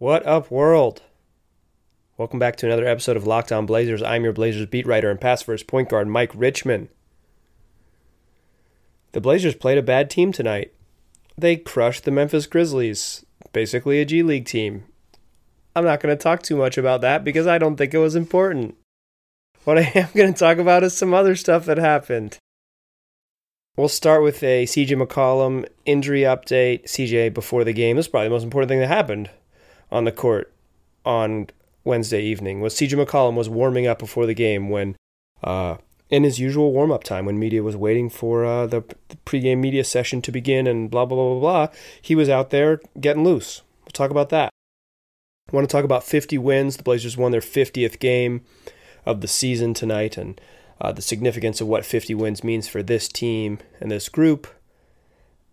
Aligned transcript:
What 0.00 0.24
up, 0.28 0.48
world? 0.48 1.02
Welcome 2.16 2.38
back 2.38 2.54
to 2.58 2.66
another 2.66 2.86
episode 2.86 3.16
of 3.16 3.26
Locked 3.26 3.50
On 3.50 3.66
Blazers. 3.66 4.00
I'm 4.00 4.22
your 4.22 4.32
Blazers 4.32 4.66
beat 4.66 4.86
writer 4.86 5.10
and 5.10 5.20
pass 5.20 5.42
first 5.42 5.66
point 5.66 5.88
guard, 5.88 6.06
Mike 6.06 6.30
Richman. 6.36 6.88
The 9.10 9.20
Blazers 9.20 9.56
played 9.56 9.76
a 9.76 9.82
bad 9.82 10.08
team 10.08 10.30
tonight. 10.30 10.72
They 11.36 11.56
crushed 11.56 12.04
the 12.04 12.12
Memphis 12.12 12.46
Grizzlies, 12.46 13.26
basically 13.52 14.00
a 14.00 14.04
G 14.04 14.22
League 14.22 14.44
team. 14.44 14.84
I'm 15.74 15.84
not 15.84 15.98
going 15.98 16.16
to 16.16 16.22
talk 16.22 16.44
too 16.44 16.54
much 16.54 16.78
about 16.78 17.00
that 17.00 17.24
because 17.24 17.48
I 17.48 17.58
don't 17.58 17.74
think 17.74 17.92
it 17.92 17.98
was 17.98 18.14
important. 18.14 18.76
What 19.64 19.78
I 19.78 19.80
am 19.96 20.10
going 20.14 20.32
to 20.32 20.38
talk 20.38 20.58
about 20.58 20.84
is 20.84 20.96
some 20.96 21.12
other 21.12 21.34
stuff 21.34 21.64
that 21.64 21.76
happened. 21.76 22.38
We'll 23.76 23.88
start 23.88 24.22
with 24.22 24.44
a 24.44 24.64
CJ 24.64 24.90
McCollum 24.90 25.66
injury 25.84 26.20
update. 26.20 26.84
CJ 26.84 27.34
before 27.34 27.64
the 27.64 27.72
game. 27.72 27.96
This 27.96 28.06
is 28.06 28.10
probably 28.10 28.28
the 28.28 28.34
most 28.34 28.44
important 28.44 28.68
thing 28.68 28.78
that 28.78 28.86
happened 28.86 29.30
on 29.90 30.04
the 30.04 30.12
court 30.12 30.52
on 31.04 31.48
Wednesday 31.84 32.22
evening. 32.22 32.60
Was 32.60 32.74
CJ 32.74 33.04
McCollum 33.04 33.34
was 33.34 33.48
warming 33.48 33.86
up 33.86 33.98
before 33.98 34.26
the 34.26 34.34
game 34.34 34.68
when, 34.68 34.96
uh, 35.42 35.76
in 36.10 36.22
his 36.22 36.38
usual 36.38 36.72
warm 36.72 36.90
up 36.90 37.04
time, 37.04 37.26
when 37.26 37.38
media 37.38 37.62
was 37.62 37.76
waiting 37.76 38.10
for 38.10 38.44
uh, 38.44 38.66
the, 38.66 38.82
the 39.08 39.16
pregame 39.24 39.58
media 39.58 39.84
session 39.84 40.22
to 40.22 40.32
begin 40.32 40.66
and 40.66 40.90
blah 40.90 41.04
blah 41.04 41.16
blah 41.16 41.40
blah 41.40 41.66
blah, 41.66 41.74
he 42.00 42.14
was 42.14 42.28
out 42.28 42.50
there 42.50 42.80
getting 43.00 43.24
loose. 43.24 43.62
We'll 43.80 43.92
talk 43.92 44.10
about 44.10 44.28
that. 44.30 44.50
I 45.50 45.56
want 45.56 45.68
to 45.68 45.72
talk 45.72 45.84
about 45.84 46.04
50 46.04 46.36
wins. 46.36 46.76
The 46.76 46.82
Blazers 46.82 47.16
won 47.16 47.32
their 47.32 47.40
50th 47.40 47.98
game 47.98 48.42
of 49.06 49.22
the 49.22 49.28
season 49.28 49.72
tonight, 49.72 50.18
and 50.18 50.38
uh, 50.80 50.92
the 50.92 51.02
significance 51.02 51.60
of 51.60 51.68
what 51.68 51.86
50 51.86 52.14
wins 52.14 52.44
means 52.44 52.68
for 52.68 52.82
this 52.82 53.08
team 53.08 53.58
and 53.80 53.90
this 53.90 54.10
group. 54.10 54.46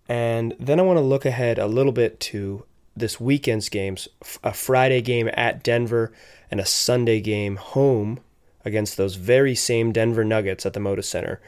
And 0.07 0.53
then 0.59 0.79
I 0.79 0.83
want 0.83 0.97
to 0.97 1.01
look 1.01 1.25
ahead 1.25 1.57
a 1.57 1.65
little 1.65 1.93
bit 1.93 2.19
to 2.21 2.65
this 2.95 3.19
weekend's 3.19 3.69
games 3.69 4.07
a 4.43 4.53
Friday 4.53 5.01
game 5.01 5.29
at 5.33 5.63
Denver 5.63 6.11
and 6.49 6.59
a 6.59 6.65
Sunday 6.65 7.19
game 7.19 7.57
home 7.57 8.19
against 8.63 8.97
those 8.97 9.15
very 9.15 9.55
same 9.55 9.91
Denver 9.91 10.23
Nuggets 10.23 10.65
at 10.65 10.73
the 10.73 10.79
Moda 10.79 11.03
Center. 11.03 11.41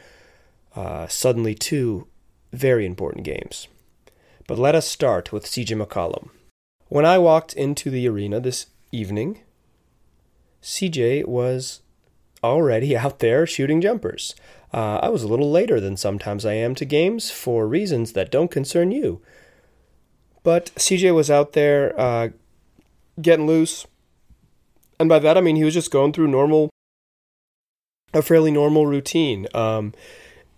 Uh, 0.74 1.06
suddenly, 1.08 1.54
two 1.54 2.06
very 2.52 2.86
important 2.86 3.24
games. 3.24 3.68
But 4.46 4.58
let 4.58 4.74
us 4.74 4.86
start 4.86 5.32
with 5.32 5.44
CJ 5.44 5.84
McCollum. 5.84 6.30
When 6.86 7.04
I 7.04 7.18
walked 7.18 7.52
into 7.52 7.90
the 7.90 8.08
arena 8.08 8.40
this 8.40 8.66
evening, 8.92 9.40
CJ 10.62 11.26
was 11.26 11.80
already 12.42 12.96
out 12.96 13.18
there 13.18 13.46
shooting 13.46 13.80
jumpers. 13.80 14.34
Uh, 14.72 14.98
I 15.02 15.08
was 15.08 15.22
a 15.22 15.28
little 15.28 15.50
later 15.50 15.80
than 15.80 15.96
sometimes 15.96 16.44
I 16.44 16.54
am 16.54 16.74
to 16.76 16.84
games 16.84 17.30
for 17.30 17.66
reasons 17.66 18.12
that 18.12 18.30
don't 18.30 18.50
concern 18.50 18.90
you. 18.90 19.20
But 20.48 20.72
CJ 20.76 21.14
was 21.14 21.30
out 21.30 21.52
there 21.52 21.92
uh, 22.00 22.30
getting 23.20 23.46
loose. 23.46 23.86
And 24.98 25.06
by 25.06 25.18
that 25.18 25.36
I 25.36 25.42
mean 25.42 25.56
he 25.56 25.64
was 25.64 25.74
just 25.74 25.90
going 25.90 26.14
through 26.14 26.28
normal, 26.28 26.70
a 28.14 28.22
fairly 28.22 28.50
normal 28.50 28.86
routine. 28.86 29.46
Um, 29.52 29.92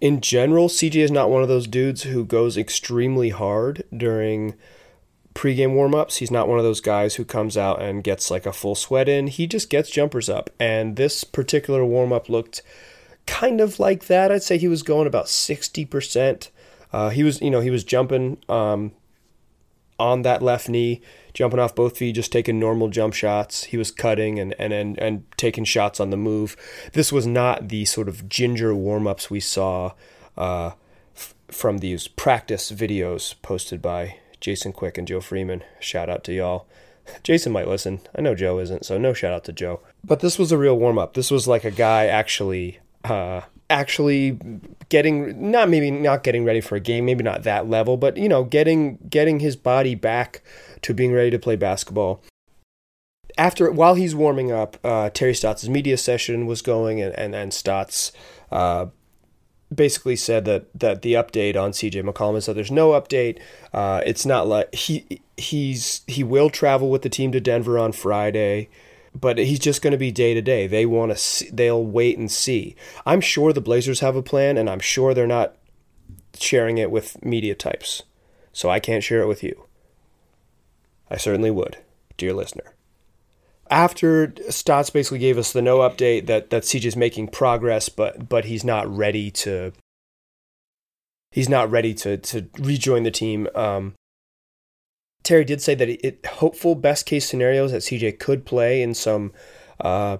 in 0.01 0.21
general, 0.21 0.69
CJ 0.69 0.95
is 0.95 1.11
not 1.11 1.29
one 1.29 1.43
of 1.43 1.49
those 1.49 1.67
dudes 1.67 2.05
who 2.05 2.25
goes 2.25 2.57
extremely 2.57 3.31
hard 3.31 3.83
during 3.93 4.55
pregame 5.35 5.75
warm-ups. 5.75 6.19
He's 6.19 6.31
not 6.31 6.47
one 6.47 6.61
of 6.61 6.65
those 6.65 6.81
guys 6.81 7.17
who 7.17 7.25
comes 7.25 7.57
out 7.57 7.83
and 7.83 8.05
gets 8.05 8.31
like 8.31 8.47
a 8.47 8.53
full 8.53 8.77
sweat 8.77 9.09
in. 9.09 9.27
He 9.27 9.49
just 9.49 9.71
gets 9.71 9.91
jumpers 9.91 10.29
up. 10.29 10.51
And 10.61 10.95
this 10.95 11.25
particular 11.25 11.85
warm-up 11.85 12.29
looked 12.29 12.63
kind 13.27 13.61
of 13.61 13.81
like 13.81 14.07
that. 14.07 14.31
I'd 14.31 14.45
say 14.45 14.57
he 14.57 14.69
was 14.69 14.85
going 14.85 15.09
about 15.09 15.27
60%. 15.27 16.51
Uh, 16.93 17.09
he 17.09 17.25
was, 17.25 17.41
you 17.43 17.51
know, 17.51 17.61
he 17.61 17.71
was 17.71 17.83
jumping 17.83 18.39
um, 18.49 18.93
on 20.01 20.23
that 20.23 20.43
left 20.43 20.69
knee, 20.69 21.03
jumping 21.35 21.61
off 21.61 21.75
both 21.75 21.99
feet, 21.99 22.17
just 22.17 22.33
taking 22.33 22.59
normal 22.59 22.89
jump 22.89 23.15
shots. 23.15 23.65
He 23.65 23.77
was 23.77 23.91
cutting 23.91 24.41
and 24.41 24.55
and 24.59 24.73
and, 24.73 24.99
and 24.99 25.25
taking 25.37 25.65
shots 25.65 26.01
on 26.01 26.11
the 26.11 26.17
move. 26.17 26.57
This 26.95 27.13
was 27.13 27.27
not 27.27 27.69
the 27.69 27.85
sort 27.85 28.09
of 28.09 28.29
ginger 28.29 28.75
warm-ups 28.75 29.31
we 29.31 29.41
saw 29.41 29.93
uh, 30.37 30.73
f- 31.15 31.35
from 31.51 31.79
these 31.79 32.09
practice 32.09 32.73
videos 32.73 33.35
posted 33.43 33.83
by 33.83 34.17
Jason 34.41 34.73
Quick 34.73 34.99
and 34.99 35.07
Joe 35.07 35.21
Freeman. 35.21 35.63
Shout 35.79 36.09
out 36.09 36.25
to 36.25 36.33
y'all. 36.33 36.67
Jason 37.23 37.53
might 37.53 37.69
listen. 37.69 38.01
I 38.17 38.21
know 38.21 38.35
Joe 38.35 38.59
isn't, 38.59 38.85
so 38.87 38.97
no 38.97 39.13
shout 39.13 39.33
out 39.33 39.45
to 39.45 39.53
Joe. 39.53 39.81
But 40.05 40.21
this 40.21 40.39
was 40.39 40.53
a 40.53 40.59
real 40.59 40.79
warm 40.79 40.99
up. 40.99 41.15
This 41.15 41.31
was 41.31 41.47
like 41.47 41.65
a 41.65 41.71
guy 41.71 42.07
actually 42.07 42.79
uh, 43.05 43.43
actually 43.71 44.39
getting 44.89 45.51
not 45.51 45.71
maybe 45.71 45.91
not 45.91 46.23
getting 46.23 46.45
ready 46.45 46.61
for 46.61 46.77
a 46.77 46.81
game, 46.81 47.07
maybe 47.07 47.23
not 47.23 47.45
that 47.45 47.69
level, 47.69 47.97
but 47.97 48.17
you 48.17 48.29
know, 48.29 48.45
getting 48.45 48.99
getting 49.09 49.41
his 49.41 49.57
body 49.57 49.95
back 49.95 50.43
to 50.83 50.93
being 50.93 51.13
ready 51.13 51.31
to 51.31 51.39
play 51.39 51.57
basketball. 51.57 52.23
After 53.39 53.71
while 53.71 53.95
he's 53.95 54.15
warming 54.15 54.53
up, 54.53 54.77
uh, 54.85 55.09
Terry 55.11 55.35
Stotts' 55.35 55.69
media 55.69 55.97
session 55.97 56.47
was 56.47 56.61
going, 56.61 57.01
and 57.01 57.17
and, 57.19 57.35
and 57.35 57.55
Stotts 57.55 58.13
uh, 58.51 58.87
basically 59.75 60.17
said 60.17 60.45
that 60.45 60.67
that 60.79 61.03
the 61.03 61.15
update 61.15 61.57
on 61.57 61.71
CJ 61.71 62.05
McCollum 62.05 62.37
is 62.37 62.47
that 62.47 62.55
there's 62.55 62.71
no 62.71 62.91
update. 62.91 63.39
Uh, 63.73 64.03
it's 64.05 64.27
not 64.27 64.49
like 64.49 64.75
he 64.75 65.23
he's 65.37 66.03
he 66.07 66.25
will 66.25 66.51
travel 66.51 66.91
with 66.91 67.03
the 67.03 67.09
team 67.09 67.33
to 67.33 67.41
Denver 67.41 67.79
on 67.79 67.93
Friday, 67.93 68.69
but 69.15 69.39
he's 69.39 69.59
just 69.59 69.83
going 69.83 69.93
to 69.93 69.99
be 69.99 70.11
day 70.13 70.35
to 70.35 70.43
day. 70.43 70.67
They 70.67 70.87
want 70.87 71.17
to 71.17 71.53
they'll 71.53 71.85
wait 71.85 72.19
and 72.19 72.31
see. 72.31 72.77
I'm 73.05 73.21
sure 73.21 73.53
the 73.53 73.61
Blazers 73.61 74.01
have 74.01 74.17
a 74.17 74.23
plan, 74.23 74.57
and 74.57 74.69
I'm 74.69 74.81
sure 74.81 75.15
they're 75.15 75.27
not 75.27 75.57
sharing 76.39 76.79
it 76.79 76.91
with 76.91 77.23
media 77.25 77.55
types. 77.55 78.03
So 78.53 78.69
I 78.69 78.81
can't 78.81 79.05
share 79.05 79.23
it 79.23 79.29
with 79.29 79.43
you. 79.43 79.67
I 81.11 81.17
certainly 81.17 81.51
would, 81.51 81.79
dear 82.17 82.33
listener 82.33 82.75
after 83.71 84.35
Stotts 84.51 84.91
basically 84.91 85.21
gave 85.21 85.39
us 85.39 85.53
the 85.53 85.63
no 85.63 85.79
update 85.79 86.27
that 86.27 86.51
that 86.51 86.65
CJ's 86.65 86.97
making 86.97 87.29
progress, 87.29 87.89
but 87.89 88.29
but 88.29 88.45
he's 88.45 88.65
not 88.65 88.89
ready 88.95 89.31
to 89.31 89.73
he's 91.31 91.49
not 91.49 91.71
ready 91.71 91.95
to 91.95 92.17
to 92.19 92.49
rejoin 92.59 93.05
the 93.05 93.11
team. 93.11 93.49
Um, 93.55 93.95
Terry 95.23 95.45
did 95.45 95.61
say 95.61 95.75
that 95.75 95.89
it, 95.89 96.25
hopeful 96.27 96.75
best 96.75 97.07
case 97.07 97.27
scenarios 97.27 97.73
that 97.73 97.83
CJ 97.83 98.19
could 98.19 98.45
play 98.45 98.83
in 98.83 98.95
some 98.95 99.33
uh, 99.81 100.19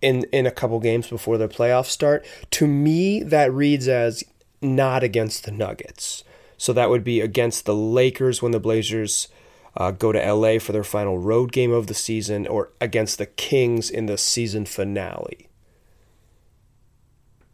in 0.00 0.24
in 0.32 0.46
a 0.46 0.50
couple 0.50 0.78
games 0.80 1.08
before 1.08 1.38
the 1.38 1.48
playoffs 1.48 1.86
start. 1.86 2.24
To 2.52 2.66
me, 2.66 3.22
that 3.22 3.52
reads 3.52 3.88
as 3.88 4.24
not 4.60 5.02
against 5.02 5.44
the 5.44 5.50
Nuggets. 5.50 6.24
So 6.56 6.72
that 6.72 6.90
would 6.90 7.04
be 7.04 7.20
against 7.20 7.64
the 7.64 7.74
Lakers 7.74 8.42
when 8.42 8.52
the 8.52 8.60
Blazers 8.60 9.28
uh, 9.76 9.92
go 9.92 10.10
to 10.10 10.32
LA 10.32 10.58
for 10.58 10.72
their 10.72 10.84
final 10.84 11.18
road 11.18 11.52
game 11.52 11.70
of 11.70 11.86
the 11.86 11.94
season 11.94 12.46
or 12.46 12.72
against 12.80 13.18
the 13.18 13.26
Kings 13.26 13.88
in 13.88 14.06
the 14.06 14.18
season 14.18 14.64
finale. 14.64 15.48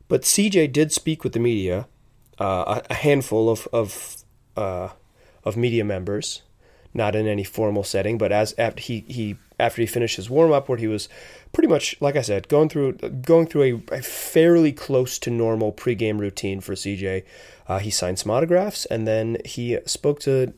But 0.09 0.22
CJ 0.22 0.72
did 0.72 0.93
speak 0.93 1.22
with 1.22 1.34
the 1.34 1.41
media, 1.41 1.87
uh, 2.38 2.81
a, 2.88 2.94
handful 2.94 3.50
of 3.50 3.69
of 3.72 4.16
uh, 4.56 4.91
of 5.44 5.56
media 5.56 5.84
members, 5.84 6.43
not 6.93 7.15
in 7.15 7.27
any 7.27 7.44
formal 7.44 7.84
setting, 7.84 8.19
but 8.19 8.32
as 8.32 8.55
after 8.59 8.81
he, 8.81 9.05
he 9.09 9.37
after 9.59 9.81
he 9.81 9.87
finished 9.87 10.16
his 10.16 10.28
warm 10.28 10.53
up, 10.53 10.69
where 10.69 10.78
he 10.78 10.88
was 10.88 11.09
pretty 11.53 11.69
much 11.69 11.97
like 12.00 12.16
I 12.16 12.22
said, 12.22 12.49
going 12.49 12.69
through 12.69 12.93
going 13.22 13.47
through 13.47 13.84
a, 13.91 13.97
a 13.97 14.03
fairly 14.03 14.72
close 14.72 15.19
to 15.21 15.31
normal 15.31 15.72
pregame 15.72 16.19
routine 16.19 16.60
for 16.60 16.75
CJ. 16.75 17.25
Uh, 17.66 17.78
he 17.78 17.91
signed 17.91 18.19
some 18.19 18.31
autographs, 18.31 18.84
and 18.87 19.06
then 19.06 19.38
he 19.44 19.78
spoke 19.87 20.21
to 20.21 20.53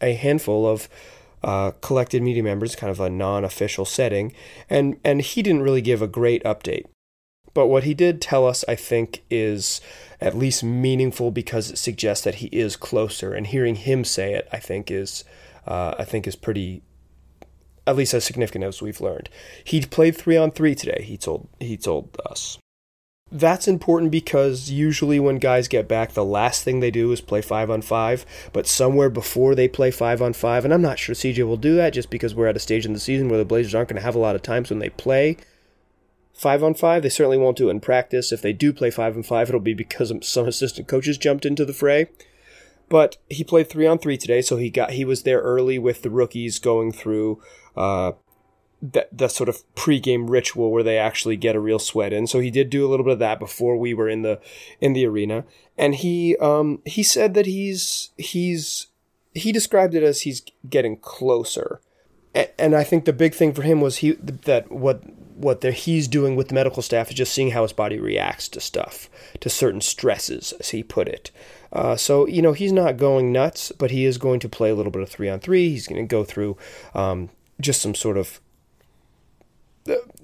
a 0.00 0.14
handful 0.14 0.66
of 0.66 0.88
uh, 1.42 1.72
collected 1.80 2.22
media 2.22 2.42
members, 2.42 2.76
kind 2.76 2.90
of 2.90 3.00
a 3.00 3.10
non-official 3.10 3.84
setting, 3.84 4.32
and 4.68 4.98
and 5.04 5.22
he 5.22 5.42
didn't 5.42 5.62
really 5.62 5.82
give 5.82 6.02
a 6.02 6.06
great 6.06 6.42
update. 6.44 6.84
But 7.54 7.66
what 7.66 7.84
he 7.84 7.94
did 7.94 8.20
tell 8.20 8.46
us, 8.46 8.64
I 8.68 8.74
think, 8.74 9.22
is 9.30 9.80
at 10.20 10.36
least 10.36 10.62
meaningful 10.62 11.30
because 11.30 11.70
it 11.70 11.78
suggests 11.78 12.24
that 12.24 12.36
he 12.36 12.46
is 12.48 12.76
closer. 12.76 13.32
And 13.32 13.46
hearing 13.46 13.74
him 13.74 14.04
say 14.04 14.34
it, 14.34 14.48
I 14.52 14.58
think 14.58 14.90
is, 14.90 15.24
uh, 15.66 15.94
I 15.98 16.04
think 16.04 16.26
is 16.26 16.36
pretty, 16.36 16.82
at 17.86 17.96
least 17.96 18.14
as 18.14 18.24
significant 18.24 18.64
as 18.64 18.80
we've 18.80 19.00
learned. 19.00 19.28
He 19.64 19.80
played 19.82 20.16
three 20.16 20.36
on 20.36 20.52
three 20.52 20.74
today. 20.74 21.02
He 21.04 21.16
told 21.16 21.48
he 21.58 21.76
told 21.76 22.16
us 22.24 22.58
that's 23.32 23.68
important 23.68 24.10
because 24.10 24.70
usually 24.70 25.20
when 25.20 25.38
guys 25.38 25.68
get 25.68 25.86
back, 25.86 26.12
the 26.12 26.24
last 26.24 26.64
thing 26.64 26.80
they 26.80 26.90
do 26.90 27.12
is 27.12 27.20
play 27.20 27.40
five 27.40 27.70
on 27.70 27.80
five. 27.82 28.26
But 28.52 28.66
somewhere 28.66 29.08
before 29.08 29.54
they 29.54 29.68
play 29.68 29.90
five 29.90 30.20
on 30.20 30.32
five, 30.32 30.64
and 30.64 30.74
I'm 30.74 30.82
not 30.82 30.98
sure 30.98 31.14
CJ 31.14 31.46
will 31.46 31.56
do 31.56 31.76
that 31.76 31.92
just 31.92 32.10
because 32.10 32.34
we're 32.34 32.48
at 32.48 32.56
a 32.56 32.60
stage 32.60 32.84
in 32.84 32.92
the 32.92 33.00
season 33.00 33.28
where 33.28 33.38
the 33.38 33.44
Blazers 33.44 33.74
aren't 33.74 33.88
going 33.88 34.00
to 34.00 34.04
have 34.04 34.16
a 34.16 34.20
lot 34.20 34.34
of 34.34 34.42
times 34.42 34.70
when 34.70 34.80
they 34.80 34.90
play 34.90 35.36
five 36.40 36.64
on 36.64 36.72
five. 36.72 37.02
They 37.02 37.10
certainly 37.10 37.36
won't 37.36 37.58
do 37.58 37.68
it 37.68 37.72
in 37.72 37.80
practice. 37.80 38.32
If 38.32 38.40
they 38.40 38.54
do 38.54 38.72
play 38.72 38.90
five 38.90 39.14
on 39.14 39.22
five, 39.22 39.50
it'll 39.50 39.60
be 39.60 39.74
because 39.74 40.10
some 40.22 40.48
assistant 40.48 40.88
coaches 40.88 41.18
jumped 41.18 41.44
into 41.44 41.66
the 41.66 41.74
fray. 41.74 42.06
But 42.88 43.18
he 43.28 43.44
played 43.44 43.68
three 43.68 43.86
on 43.86 43.98
three 43.98 44.16
today, 44.16 44.40
so 44.40 44.56
he 44.56 44.70
got 44.70 44.92
he 44.92 45.04
was 45.04 45.22
there 45.22 45.40
early 45.40 45.78
with 45.78 46.00
the 46.00 46.08
rookies 46.08 46.58
going 46.58 46.92
through 46.92 47.42
uh, 47.76 48.12
that 48.80 49.16
the 49.16 49.28
sort 49.28 49.50
of 49.50 49.62
pregame 49.74 50.30
ritual 50.30 50.72
where 50.72 50.82
they 50.82 50.96
actually 50.96 51.36
get 51.36 51.54
a 51.54 51.60
real 51.60 51.78
sweat 51.78 52.12
in. 52.12 52.26
So 52.26 52.40
he 52.40 52.50
did 52.50 52.70
do 52.70 52.86
a 52.86 52.88
little 52.88 53.04
bit 53.04 53.12
of 53.12 53.18
that 53.18 53.38
before 53.38 53.76
we 53.76 53.92
were 53.92 54.08
in 54.08 54.22
the 54.22 54.40
in 54.80 54.94
the 54.94 55.04
arena, 55.04 55.44
and 55.76 55.94
he 55.94 56.38
um 56.38 56.80
he 56.86 57.02
said 57.02 57.34
that 57.34 57.44
he's 57.44 58.12
he's 58.16 58.86
he 59.34 59.52
described 59.52 59.94
it 59.94 60.02
as 60.02 60.22
he's 60.22 60.42
getting 60.68 60.96
closer 60.96 61.82
and 62.34 62.76
I 62.76 62.84
think 62.84 63.04
the 63.04 63.12
big 63.12 63.34
thing 63.34 63.52
for 63.52 63.62
him 63.62 63.80
was 63.80 63.98
he 63.98 64.12
that 64.12 64.70
what 64.70 65.02
what 65.40 65.62
he's 65.62 66.06
doing 66.06 66.36
with 66.36 66.48
the 66.48 66.54
medical 66.54 66.82
staff 66.82 67.08
is 67.08 67.16
just 67.16 67.32
seeing 67.32 67.50
how 67.50 67.62
his 67.62 67.72
body 67.72 67.98
reacts 67.98 68.48
to 68.50 68.60
stuff, 68.60 69.08
to 69.40 69.48
certain 69.48 69.80
stresses, 69.80 70.52
as 70.60 70.70
he 70.70 70.82
put 70.82 71.08
it. 71.08 71.30
Uh, 71.72 71.96
so 71.96 72.26
you 72.26 72.42
know 72.42 72.52
he's 72.52 72.72
not 72.72 72.96
going 72.96 73.32
nuts, 73.32 73.72
but 73.72 73.90
he 73.90 74.04
is 74.04 74.18
going 74.18 74.40
to 74.40 74.48
play 74.48 74.70
a 74.70 74.74
little 74.74 74.92
bit 74.92 75.02
of 75.02 75.08
three 75.08 75.28
on 75.28 75.40
three. 75.40 75.70
He's 75.70 75.86
going 75.86 76.02
to 76.02 76.06
go 76.06 76.24
through 76.24 76.56
um, 76.94 77.30
just 77.60 77.80
some 77.80 77.94
sort 77.94 78.18
of 78.18 78.40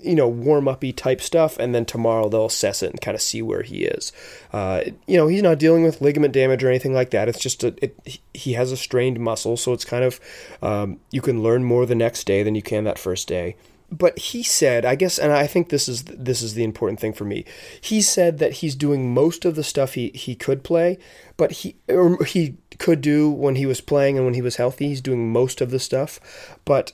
you 0.02 0.14
know 0.14 0.28
warm 0.28 0.68
uppy 0.68 0.92
type 0.92 1.20
stuff, 1.20 1.58
and 1.58 1.74
then 1.74 1.84
tomorrow 1.84 2.28
they'll 2.28 2.46
assess 2.46 2.82
it 2.82 2.90
and 2.90 3.00
kind 3.00 3.14
of 3.14 3.22
see 3.22 3.40
where 3.42 3.62
he 3.62 3.84
is. 3.84 4.12
Uh, 4.52 4.82
you 5.06 5.16
know 5.16 5.28
he's 5.28 5.42
not 5.42 5.58
dealing 5.58 5.82
with 5.82 6.00
ligament 6.00 6.34
damage 6.34 6.62
or 6.62 6.68
anything 6.68 6.94
like 6.94 7.10
that. 7.10 7.28
It's 7.28 7.40
just 7.40 7.64
a, 7.64 7.74
it, 7.82 8.20
he 8.34 8.52
has 8.52 8.72
a 8.72 8.76
strained 8.76 9.18
muscle, 9.18 9.56
so 9.56 9.72
it's 9.72 9.84
kind 9.84 10.04
of 10.04 10.20
um, 10.62 11.00
you 11.10 11.22
can 11.22 11.42
learn 11.42 11.64
more 11.64 11.86
the 11.86 11.94
next 11.94 12.24
day 12.24 12.42
than 12.42 12.54
you 12.54 12.62
can 12.62 12.84
that 12.84 12.98
first 12.98 13.28
day 13.28 13.56
but 13.90 14.18
he 14.18 14.42
said, 14.42 14.84
I 14.84 14.94
guess, 14.96 15.18
and 15.18 15.32
I 15.32 15.46
think 15.46 15.68
this 15.68 15.88
is 15.88 16.04
this 16.04 16.42
is 16.42 16.54
the 16.54 16.64
important 16.64 16.98
thing 16.98 17.12
for 17.12 17.24
me. 17.24 17.44
He 17.80 18.02
said 18.02 18.38
that 18.38 18.54
he's 18.54 18.74
doing 18.74 19.14
most 19.14 19.44
of 19.44 19.54
the 19.54 19.62
stuff 19.62 19.94
he, 19.94 20.10
he 20.14 20.34
could 20.34 20.64
play, 20.64 20.98
but 21.36 21.52
he 21.52 21.76
or 21.88 22.22
he 22.24 22.56
could 22.78 23.00
do 23.00 23.30
when 23.30 23.54
he 23.54 23.66
was 23.66 23.80
playing 23.80 24.16
and 24.16 24.24
when 24.24 24.34
he 24.34 24.42
was 24.42 24.56
healthy. 24.56 24.88
He's 24.88 25.00
doing 25.00 25.32
most 25.32 25.60
of 25.60 25.70
the 25.70 25.78
stuff, 25.78 26.58
but 26.64 26.92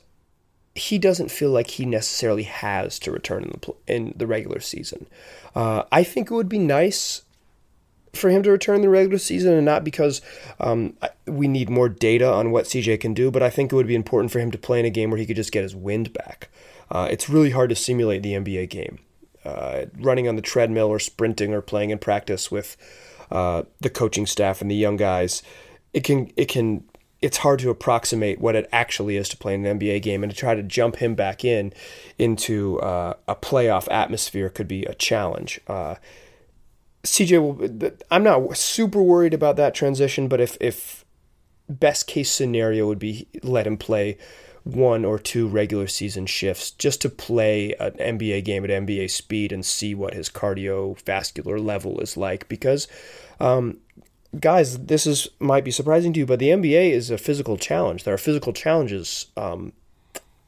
he 0.74 0.98
doesn't 0.98 1.30
feel 1.30 1.50
like 1.50 1.70
he 1.70 1.84
necessarily 1.84 2.44
has 2.44 2.98
to 3.00 3.10
return 3.10 3.44
in 3.44 3.50
the 3.50 3.74
in 3.86 4.14
the 4.16 4.26
regular 4.26 4.60
season. 4.60 5.06
Uh, 5.54 5.84
I 5.90 6.04
think 6.04 6.30
it 6.30 6.34
would 6.34 6.48
be 6.48 6.58
nice 6.58 7.22
for 8.12 8.28
him 8.28 8.42
to 8.42 8.50
return 8.50 8.76
in 8.76 8.82
the 8.82 8.90
regular 8.90 9.18
season, 9.18 9.54
and 9.54 9.64
not 9.64 9.84
because 9.84 10.20
um, 10.60 10.94
we 11.26 11.48
need 11.48 11.70
more 11.70 11.88
data 11.88 12.30
on 12.30 12.50
what 12.50 12.66
CJ 12.66 13.00
can 13.00 13.14
do, 13.14 13.30
but 13.30 13.42
I 13.42 13.48
think 13.48 13.72
it 13.72 13.76
would 13.76 13.86
be 13.86 13.94
important 13.94 14.30
for 14.30 14.38
him 14.38 14.50
to 14.50 14.58
play 14.58 14.78
in 14.78 14.84
a 14.84 14.90
game 14.90 15.10
where 15.10 15.18
he 15.18 15.24
could 15.24 15.36
just 15.36 15.52
get 15.52 15.62
his 15.62 15.74
wind 15.74 16.12
back. 16.12 16.50
Uh, 16.90 17.08
it's 17.10 17.28
really 17.28 17.50
hard 17.50 17.70
to 17.70 17.76
simulate 17.76 18.22
the 18.22 18.32
NBA 18.32 18.68
game. 18.70 18.98
Uh, 19.44 19.86
running 19.98 20.28
on 20.28 20.36
the 20.36 20.42
treadmill 20.42 20.86
or 20.86 20.98
sprinting 20.98 21.52
or 21.52 21.60
playing 21.60 21.90
in 21.90 21.98
practice 21.98 22.50
with 22.50 22.76
uh, 23.30 23.62
the 23.80 23.90
coaching 23.90 24.26
staff 24.26 24.60
and 24.60 24.70
the 24.70 24.74
young 24.74 24.96
guys, 24.96 25.42
it 25.92 26.04
can 26.04 26.30
it 26.36 26.46
can 26.46 26.84
it's 27.22 27.38
hard 27.38 27.60
to 27.60 27.70
approximate 27.70 28.40
what 28.40 28.56
it 28.56 28.68
actually 28.72 29.16
is 29.16 29.28
to 29.28 29.36
play 29.36 29.54
in 29.54 29.64
an 29.64 29.78
NBA 29.78 30.02
game, 30.02 30.22
and 30.22 30.30
to 30.30 30.36
try 30.36 30.54
to 30.54 30.62
jump 30.62 30.96
him 30.96 31.14
back 31.14 31.44
in 31.44 31.72
into 32.18 32.78
uh, 32.80 33.14
a 33.28 33.34
playoff 33.34 33.88
atmosphere 33.90 34.48
could 34.48 34.68
be 34.68 34.84
a 34.84 34.94
challenge. 34.94 35.60
Uh, 35.66 35.94
CJ 37.04 37.40
will. 37.40 37.92
I'm 38.10 38.22
not 38.22 38.56
super 38.56 39.02
worried 39.02 39.34
about 39.34 39.56
that 39.56 39.74
transition, 39.74 40.28
but 40.28 40.40
if 40.40 40.56
if 40.60 41.04
best 41.68 42.06
case 42.06 42.30
scenario 42.30 42.86
would 42.86 42.98
be 42.98 43.28
let 43.42 43.66
him 43.66 43.76
play 43.76 44.18
one 44.64 45.04
or 45.04 45.18
two 45.18 45.48
regular 45.48 45.86
season 45.86 46.26
shifts 46.26 46.70
just 46.70 47.00
to 47.02 47.08
play 47.08 47.74
an 47.80 47.92
NBA 47.92 48.44
game 48.44 48.64
at 48.64 48.70
NBA 48.70 49.10
speed 49.10 49.52
and 49.52 49.64
see 49.64 49.94
what 49.94 50.14
his 50.14 50.28
cardiovascular 50.28 51.62
level 51.62 52.00
is 52.00 52.16
like. 52.16 52.48
Because, 52.48 52.86
um, 53.40 53.78
guys, 54.38 54.78
this 54.78 55.06
is 55.06 55.28
might 55.40 55.64
be 55.64 55.70
surprising 55.70 56.12
to 56.12 56.20
you, 56.20 56.26
but 56.26 56.38
the 56.38 56.50
NBA 56.50 56.90
is 56.90 57.10
a 57.10 57.18
physical 57.18 57.56
challenge. 57.56 58.04
There 58.04 58.14
are 58.14 58.18
physical 58.18 58.52
challenges 58.52 59.26
um, 59.36 59.72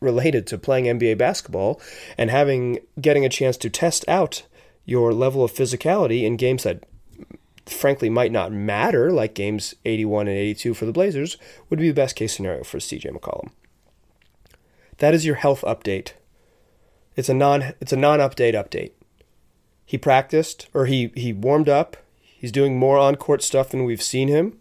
related 0.01 0.47
to 0.49 0.59
playing 0.59 0.85
NBA 0.85 1.19
basketball 1.19 1.81
and 2.17 2.31
having 2.31 2.79
getting 3.01 3.25
a 3.25 3.31
chance 3.31 3.57
to 3.59 3.71
test 3.71 4.05
out 4.09 4.45
your 4.85 5.13
level 5.13 5.43
of 5.43 5.53
physicality 5.53 6.23
in 6.23 6.37
games 6.37 6.63
that 6.63 6.85
frankly 7.67 8.11
might 8.11 8.31
not 8.31 8.53
matter, 8.53 9.11
like 9.11 9.35
games 9.35 9.75
81 9.85 10.29
and 10.29 10.37
82 10.37 10.75
for 10.75 10.85
the 10.85 10.93
Blazers, 10.93 11.37
would 11.71 11.79
be 11.79 11.89
the 11.89 11.95
best 11.95 12.17
case 12.17 12.37
scenario 12.37 12.63
for 12.63 12.79
CJ 12.79 13.11
McCollum. 13.11 13.51
That 14.99 15.15
is 15.15 15.25
your 15.25 15.37
health 15.37 15.63
update. 15.63 16.13
It's 17.17 17.29
a 17.29 17.35
non 17.35 17.75
it's 17.81 17.93
a 17.93 17.97
non-update 17.97 18.55
update. 18.55 18.93
He 19.85 19.99
practiced 19.99 20.69
or 20.75 20.87
he 20.87 21.13
he 21.15 21.33
warmed 21.33 21.69
up. 21.69 21.97
He's 22.21 22.53
doing 22.53 22.79
more 22.79 22.99
on-court 22.99 23.43
stuff 23.43 23.71
than 23.71 23.85
we've 23.85 24.03
seen 24.03 24.29
him. 24.29 24.59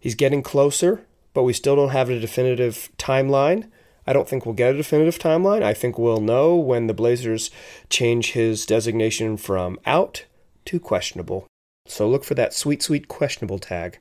He's 0.00 0.16
getting 0.16 0.42
closer, 0.42 1.06
but 1.32 1.44
we 1.44 1.52
still 1.52 1.76
don't 1.76 1.90
have 1.90 2.10
a 2.10 2.18
definitive 2.18 2.90
timeline. 2.98 3.68
I 4.04 4.12
don't 4.12 4.28
think 4.28 4.44
we'll 4.44 4.54
get 4.56 4.74
a 4.74 4.76
definitive 4.76 5.18
timeline. 5.18 5.62
I 5.62 5.74
think 5.74 5.96
we'll 5.96 6.20
know 6.20 6.56
when 6.56 6.88
the 6.88 6.94
Blazers 6.94 7.52
change 7.88 8.32
his 8.32 8.66
designation 8.66 9.36
from 9.36 9.78
out 9.86 10.24
to 10.64 10.80
questionable. 10.80 11.46
So 11.86 12.08
look 12.08 12.24
for 12.24 12.34
that 12.34 12.52
sweet, 12.52 12.82
sweet 12.82 13.06
questionable 13.06 13.60
tag 13.60 13.98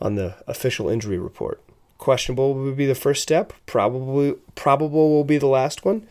on 0.00 0.14
the 0.14 0.36
official 0.46 0.88
injury 0.88 1.18
report 1.18 1.62
questionable 2.02 2.54
would 2.54 2.76
be 2.76 2.84
the 2.84 2.96
first 2.96 3.22
step. 3.22 3.52
Probably 3.64 4.34
probable 4.56 5.10
will 5.10 5.24
be 5.24 5.38
the 5.38 5.46
last 5.46 5.84
one. 5.84 6.06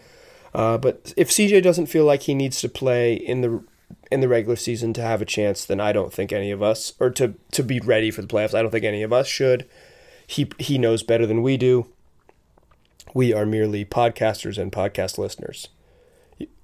Uh, 0.54 0.78
but 0.78 1.14
if 1.18 1.30
CJ 1.30 1.62
doesn't 1.62 1.88
feel 1.88 2.06
like 2.06 2.24
he 2.24 2.34
needs 2.34 2.62
to 2.62 2.70
play 2.70 3.14
in 3.14 3.42
the 3.42 3.64
in 4.10 4.22
the 4.22 4.30
regular 4.30 4.56
season 4.56 4.94
to 4.94 5.02
have 5.02 5.22
a 5.22 5.26
chance, 5.26 5.66
then 5.66 5.80
I 5.82 5.92
don't 5.92 6.14
think 6.14 6.32
any 6.32 6.50
of 6.50 6.64
us, 6.64 6.94
or 7.00 7.10
to 7.12 7.36
to 7.52 7.64
be 7.64 7.82
ready 7.82 8.10
for 8.10 8.22
the 8.22 8.28
playoffs, 8.28 8.54
I 8.54 8.62
don't 8.62 8.72
think 8.72 8.86
any 8.86 9.04
of 9.04 9.12
us 9.12 9.28
should. 9.28 9.68
He 10.26 10.50
he 10.58 10.78
knows 10.78 11.04
better 11.04 11.26
than 11.26 11.42
we 11.42 11.58
do. 11.58 11.88
We 13.14 13.34
are 13.34 13.46
merely 13.46 13.84
podcasters 13.84 14.58
and 14.58 14.72
podcast 14.72 15.18
listeners. 15.18 15.68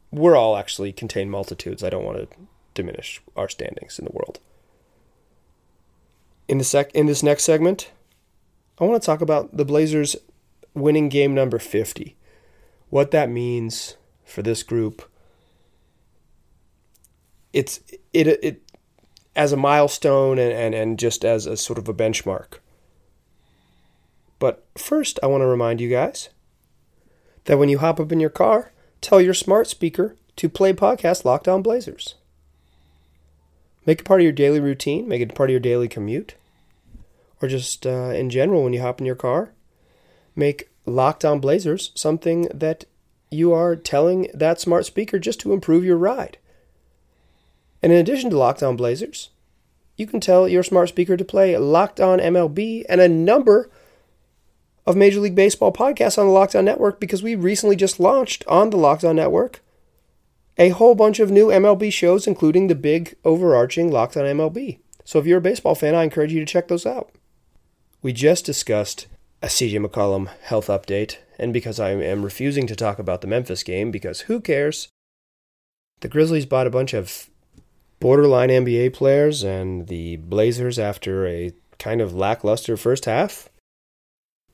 We're 0.09 0.38
all 0.38 0.56
actually 0.56 0.94
contain 0.94 1.29
multitudes. 1.29 1.83
I 1.83 1.89
don't 1.89 2.06
want 2.06 2.18
to 2.18 2.38
diminish 2.74 3.21
our 3.35 3.50
standings 3.50 4.00
in 4.00 4.06
the 4.06 4.13
world. 4.13 4.39
In 6.47 6.59
the 6.59 6.63
sec 6.63 6.91
in 6.94 7.07
this 7.07 7.24
next 7.24 7.44
segment, 7.44 7.91
I 8.79 8.85
want 8.85 9.01
to 9.01 9.06
talk 9.06 9.21
about 9.21 9.56
the 9.56 9.65
Blazers 9.65 10.15
winning 10.74 11.09
game 11.09 11.33
number 11.33 11.57
50. 11.57 12.15
What 12.89 13.12
that 13.12 13.29
means 13.29 13.95
for 14.24 14.41
this 14.41 14.63
group. 14.63 15.09
It's 17.53 17.79
it 18.13 18.27
it 18.27 18.62
as 19.35 19.51
a 19.51 19.57
milestone 19.57 20.38
and, 20.39 20.51
and, 20.51 20.75
and 20.75 21.00
just 21.00 21.25
as 21.25 21.45
a 21.45 21.57
sort 21.57 21.79
of 21.79 21.88
a 21.88 21.94
benchmark. 21.94 22.59
But 24.39 24.65
first, 24.77 25.19
I 25.24 25.27
want 25.27 25.41
to 25.41 25.47
remind 25.47 25.81
you 25.81 25.89
guys 25.89 26.29
that 27.45 27.57
when 27.57 27.69
you 27.69 27.79
hop 27.79 28.00
up 28.00 28.12
in 28.12 28.19
your 28.19 28.29
car, 28.29 28.71
tell 29.01 29.21
your 29.21 29.33
smart 29.33 29.68
speaker 29.68 30.15
to 30.35 30.50
play 30.50 30.74
podcast 30.74 31.25
Locked 31.25 31.47
On 31.47 31.62
Blazers. 31.62 32.15
Make 33.85 34.01
it 34.01 34.06
part 34.06 34.21
of 34.21 34.24
your 34.24 34.33
daily 34.33 34.59
routine, 34.59 35.07
make 35.07 35.21
it 35.21 35.33
part 35.33 35.50
of 35.50 35.51
your 35.51 35.59
daily 35.59 35.88
commute 35.88 36.35
or 37.42 37.48
just 37.48 37.86
uh, 37.86 38.12
in 38.12 38.30
general 38.30 38.63
when 38.63 38.74
you 38.74 38.81
hop 38.81 39.00
in 39.00 39.06
your 39.06 39.16
car, 39.16 39.54
make 40.36 40.70
Locked 40.86 41.25
On 41.25 41.39
Blazers 41.39 41.91
something 41.96 42.48
that 42.53 42.86
you 43.29 43.53
are 43.53 43.75
telling 43.75 44.29
that 44.34 44.62
smart 44.62 44.86
speaker 44.86 45.20
just 45.20 45.39
to 45.41 45.53
improve 45.53 45.84
your 45.84 45.98
ride. 45.98 46.38
And 47.84 47.91
in 47.91 48.00
addition 48.00 48.29
to 48.29 48.38
Locked 48.38 48.63
On 48.63 48.75
Blazers, 48.75 49.29
you 49.98 50.08
can 50.08 50.20
tell 50.20 50.48
your 50.48 50.63
smart 50.63 50.89
speaker 50.89 51.17
to 51.17 51.25
play 51.25 51.58
Locked 51.58 52.00
On 52.00 52.20
MLB 52.20 52.86
and 52.88 53.01
a 53.01 53.10
number 53.10 53.70
of 54.86 54.96
Major 54.96 55.20
League 55.20 55.36
Baseball 55.36 55.74
podcasts 55.74 56.17
on 56.17 56.27
the 56.27 56.32
Locked 56.32 56.56
On 56.56 56.63
Network 56.63 57.00
because 57.00 57.22
we 57.22 57.36
recently 57.36 57.75
just 57.75 58.00
launched 58.00 58.44
on 58.48 58.70
the 58.70 58.77
Locked 58.77 59.03
On 59.03 59.15
Network 59.15 59.62
a 60.58 60.70
whole 60.70 60.96
bunch 60.96 61.20
of 61.20 61.29
new 61.29 61.48
MLB 61.48 61.91
shows, 61.91 62.25
including 62.25 62.67
the 62.67 62.75
big 62.75 63.15
overarching 63.24 63.91
Locked 63.91 64.17
On 64.17 64.24
MLB. 64.24 64.79
So 65.03 65.20
if 65.20 65.25
you're 65.25 65.38
a 65.38 65.41
baseball 65.41 65.75
fan, 65.75 65.94
I 65.94 66.03
encourage 66.03 66.34
you 66.34 66.39
to 66.39 66.46
check 66.46 66.67
those 66.67 66.86
out. 66.86 67.12
We 68.01 68.13
just 68.13 68.46
discussed 68.46 69.08
a 69.42 69.48
CJ 69.48 69.84
McCollum 69.86 70.30
health 70.42 70.68
update, 70.68 71.18
and 71.39 71.51
because 71.51 71.80
I 71.80 71.92
am 71.92 72.24
refusing 72.24 72.68
to 72.68 72.75
talk 72.75 73.00
about 73.00 73.22
the 73.22 73.27
Memphis 73.27 73.63
game, 73.63 73.92
because 73.92 74.22
who 74.22 74.39
cares? 74.39 74.88
The 76.01 76.08
Grizzlies 76.08 76.46
bought 76.46 76.68
a 76.68 76.72
bunch 76.72 76.94
of 76.94 77.30
borderline 78.00 78.50
NBA 78.50 78.94
players, 78.94 79.44
and 79.44 79.88
the 79.88 80.18
Blazers, 80.18 80.77
after 80.77 81.27
a 81.27 81.54
kind 81.80 82.01
of 82.01 82.13
lackluster 82.13 82.77
first 82.77 83.06
half, 83.06 83.50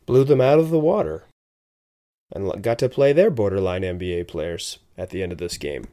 blew 0.05 0.23
them 0.23 0.41
out 0.41 0.59
of 0.59 0.69
the 0.69 0.79
water 0.79 1.25
and 2.31 2.63
got 2.63 2.79
to 2.79 2.89
play 2.89 3.13
their 3.13 3.29
borderline 3.29 3.83
NBA 3.83 4.27
players 4.27 4.79
at 4.97 5.09
the 5.09 5.21
end 5.21 5.31
of 5.31 5.37
this 5.37 5.57
game. 5.57 5.87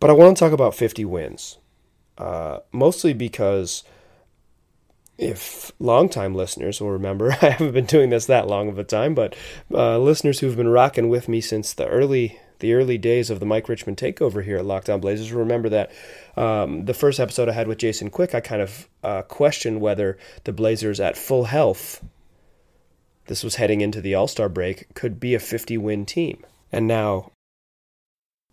But 0.00 0.10
I 0.10 0.14
want 0.14 0.36
to 0.36 0.40
talk 0.40 0.52
about 0.52 0.74
50 0.74 1.04
wins, 1.04 1.58
uh, 2.18 2.60
mostly 2.72 3.12
because 3.12 3.84
if 5.22 5.72
longtime 5.78 6.34
listeners 6.34 6.80
will 6.80 6.90
remember, 6.90 7.32
I 7.42 7.50
haven't 7.50 7.72
been 7.72 7.86
doing 7.86 8.10
this 8.10 8.26
that 8.26 8.48
long 8.48 8.68
of 8.68 8.78
a 8.78 8.84
time, 8.84 9.14
but 9.14 9.34
uh, 9.72 9.98
listeners 9.98 10.40
who've 10.40 10.56
been 10.56 10.68
rocking 10.68 11.08
with 11.08 11.28
me 11.28 11.40
since 11.40 11.72
the 11.72 11.86
early 11.86 12.40
the 12.58 12.74
early 12.74 12.96
days 12.96 13.28
of 13.28 13.40
the 13.40 13.46
Mike 13.46 13.68
Richman 13.68 13.96
takeover 13.96 14.44
here 14.44 14.56
at 14.58 14.64
Locked 14.64 14.88
On 14.88 15.00
Blazers 15.00 15.32
remember 15.32 15.68
that 15.68 15.90
um, 16.36 16.84
the 16.84 16.94
first 16.94 17.18
episode 17.18 17.48
I 17.48 17.52
had 17.52 17.66
with 17.66 17.78
Jason 17.78 18.08
Quick, 18.08 18.36
I 18.36 18.40
kind 18.40 18.62
of 18.62 18.88
uh, 19.02 19.22
questioned 19.22 19.80
whether 19.80 20.16
the 20.44 20.52
Blazers 20.52 21.00
at 21.00 21.16
full 21.16 21.46
health, 21.46 22.04
this 23.26 23.42
was 23.42 23.56
heading 23.56 23.80
into 23.80 24.00
the 24.00 24.14
All 24.14 24.28
Star 24.28 24.48
break, 24.48 24.94
could 24.94 25.18
be 25.18 25.34
a 25.34 25.40
50 25.40 25.76
win 25.76 26.06
team. 26.06 26.46
And 26.70 26.86
now 26.86 27.32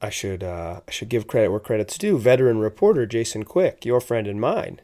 I 0.01 0.09
should 0.09 0.43
uh, 0.43 0.81
I 0.88 0.91
should 0.91 1.09
give 1.09 1.27
credit 1.27 1.51
where 1.51 1.59
credit's 1.59 1.97
due. 1.97 2.17
Veteran 2.17 2.57
reporter 2.59 3.05
Jason 3.05 3.43
Quick, 3.43 3.85
your 3.85 4.01
friend 4.01 4.27
and 4.27 4.41
mine, 4.41 4.81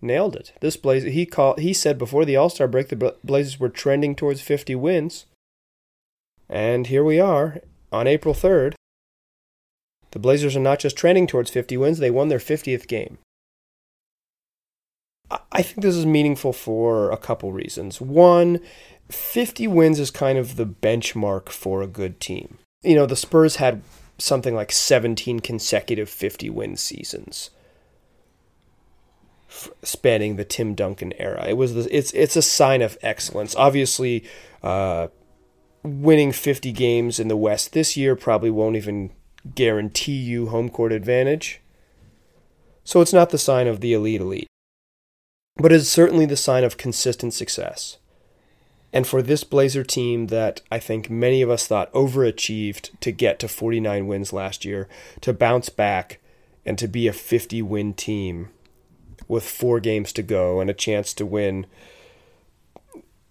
nailed 0.00 0.36
it. 0.36 0.52
This 0.60 0.76
Blazer 0.76 1.08
he 1.08 1.26
called 1.26 1.60
he 1.60 1.72
said 1.72 1.98
before 1.98 2.24
the 2.24 2.36
All-Star 2.36 2.68
break 2.68 2.88
the 2.88 3.16
Blazers 3.24 3.58
were 3.58 3.68
trending 3.68 4.14
towards 4.14 4.40
50 4.40 4.74
wins. 4.74 5.26
And 6.48 6.86
here 6.86 7.04
we 7.04 7.18
are 7.18 7.58
on 7.90 8.06
April 8.06 8.34
3rd. 8.34 8.74
The 10.12 10.18
Blazers 10.18 10.56
are 10.56 10.60
not 10.60 10.78
just 10.78 10.96
trending 10.96 11.26
towards 11.26 11.50
50 11.50 11.76
wins, 11.76 11.98
they 11.98 12.10
won 12.10 12.28
their 12.28 12.38
50th 12.38 12.86
game. 12.86 13.18
I 15.50 15.62
think 15.62 15.82
this 15.82 15.96
is 15.96 16.06
meaningful 16.06 16.52
for 16.52 17.10
a 17.10 17.16
couple 17.16 17.52
reasons. 17.52 18.00
One, 18.00 18.60
50 19.10 19.66
wins 19.66 19.98
is 19.98 20.12
kind 20.12 20.38
of 20.38 20.54
the 20.54 20.66
benchmark 20.66 21.48
for 21.48 21.82
a 21.82 21.88
good 21.88 22.20
team. 22.20 22.58
You 22.82 22.94
know, 22.94 23.06
the 23.06 23.16
Spurs 23.16 23.56
had 23.56 23.82
something 24.18 24.54
like 24.54 24.70
17 24.70 25.40
consecutive 25.40 26.08
50 26.08 26.48
win 26.50 26.76
seasons 26.76 27.50
spanning 29.82 30.36
the 30.36 30.44
Tim 30.44 30.74
Duncan 30.74 31.12
era. 31.18 31.46
It 31.46 31.56
was 31.56 31.74
the, 31.74 31.96
it's 31.96 32.12
it's 32.12 32.36
a 32.36 32.42
sign 32.42 32.82
of 32.82 32.98
excellence. 33.02 33.54
Obviously, 33.56 34.24
uh, 34.62 35.08
winning 35.82 36.32
50 36.32 36.72
games 36.72 37.20
in 37.20 37.28
the 37.28 37.36
West 37.36 37.72
this 37.72 37.96
year 37.96 38.16
probably 38.16 38.50
won't 38.50 38.76
even 38.76 39.12
guarantee 39.54 40.16
you 40.16 40.48
home 40.48 40.68
court 40.68 40.92
advantage. 40.92 41.60
So 42.84 43.00
it's 43.00 43.12
not 43.12 43.30
the 43.30 43.38
sign 43.38 43.66
of 43.66 43.80
the 43.80 43.92
elite 43.92 44.20
elite. 44.20 44.48
But 45.56 45.72
it's 45.72 45.88
certainly 45.88 46.26
the 46.26 46.36
sign 46.36 46.64
of 46.64 46.76
consistent 46.76 47.32
success. 47.32 47.98
And 48.92 49.06
for 49.06 49.22
this 49.22 49.44
Blazer 49.44 49.84
team 49.84 50.28
that 50.28 50.62
I 50.70 50.78
think 50.78 51.10
many 51.10 51.42
of 51.42 51.50
us 51.50 51.66
thought 51.66 51.92
overachieved 51.92 52.98
to 53.00 53.10
get 53.10 53.38
to 53.40 53.48
49 53.48 54.06
wins 54.06 54.32
last 54.32 54.64
year, 54.64 54.88
to 55.22 55.32
bounce 55.32 55.68
back 55.68 56.18
and 56.64 56.78
to 56.78 56.88
be 56.88 57.06
a 57.06 57.12
50 57.12 57.62
win 57.62 57.94
team 57.94 58.50
with 59.28 59.48
four 59.48 59.80
games 59.80 60.12
to 60.12 60.22
go 60.22 60.60
and 60.60 60.70
a 60.70 60.74
chance 60.74 61.12
to 61.14 61.26
win, 61.26 61.66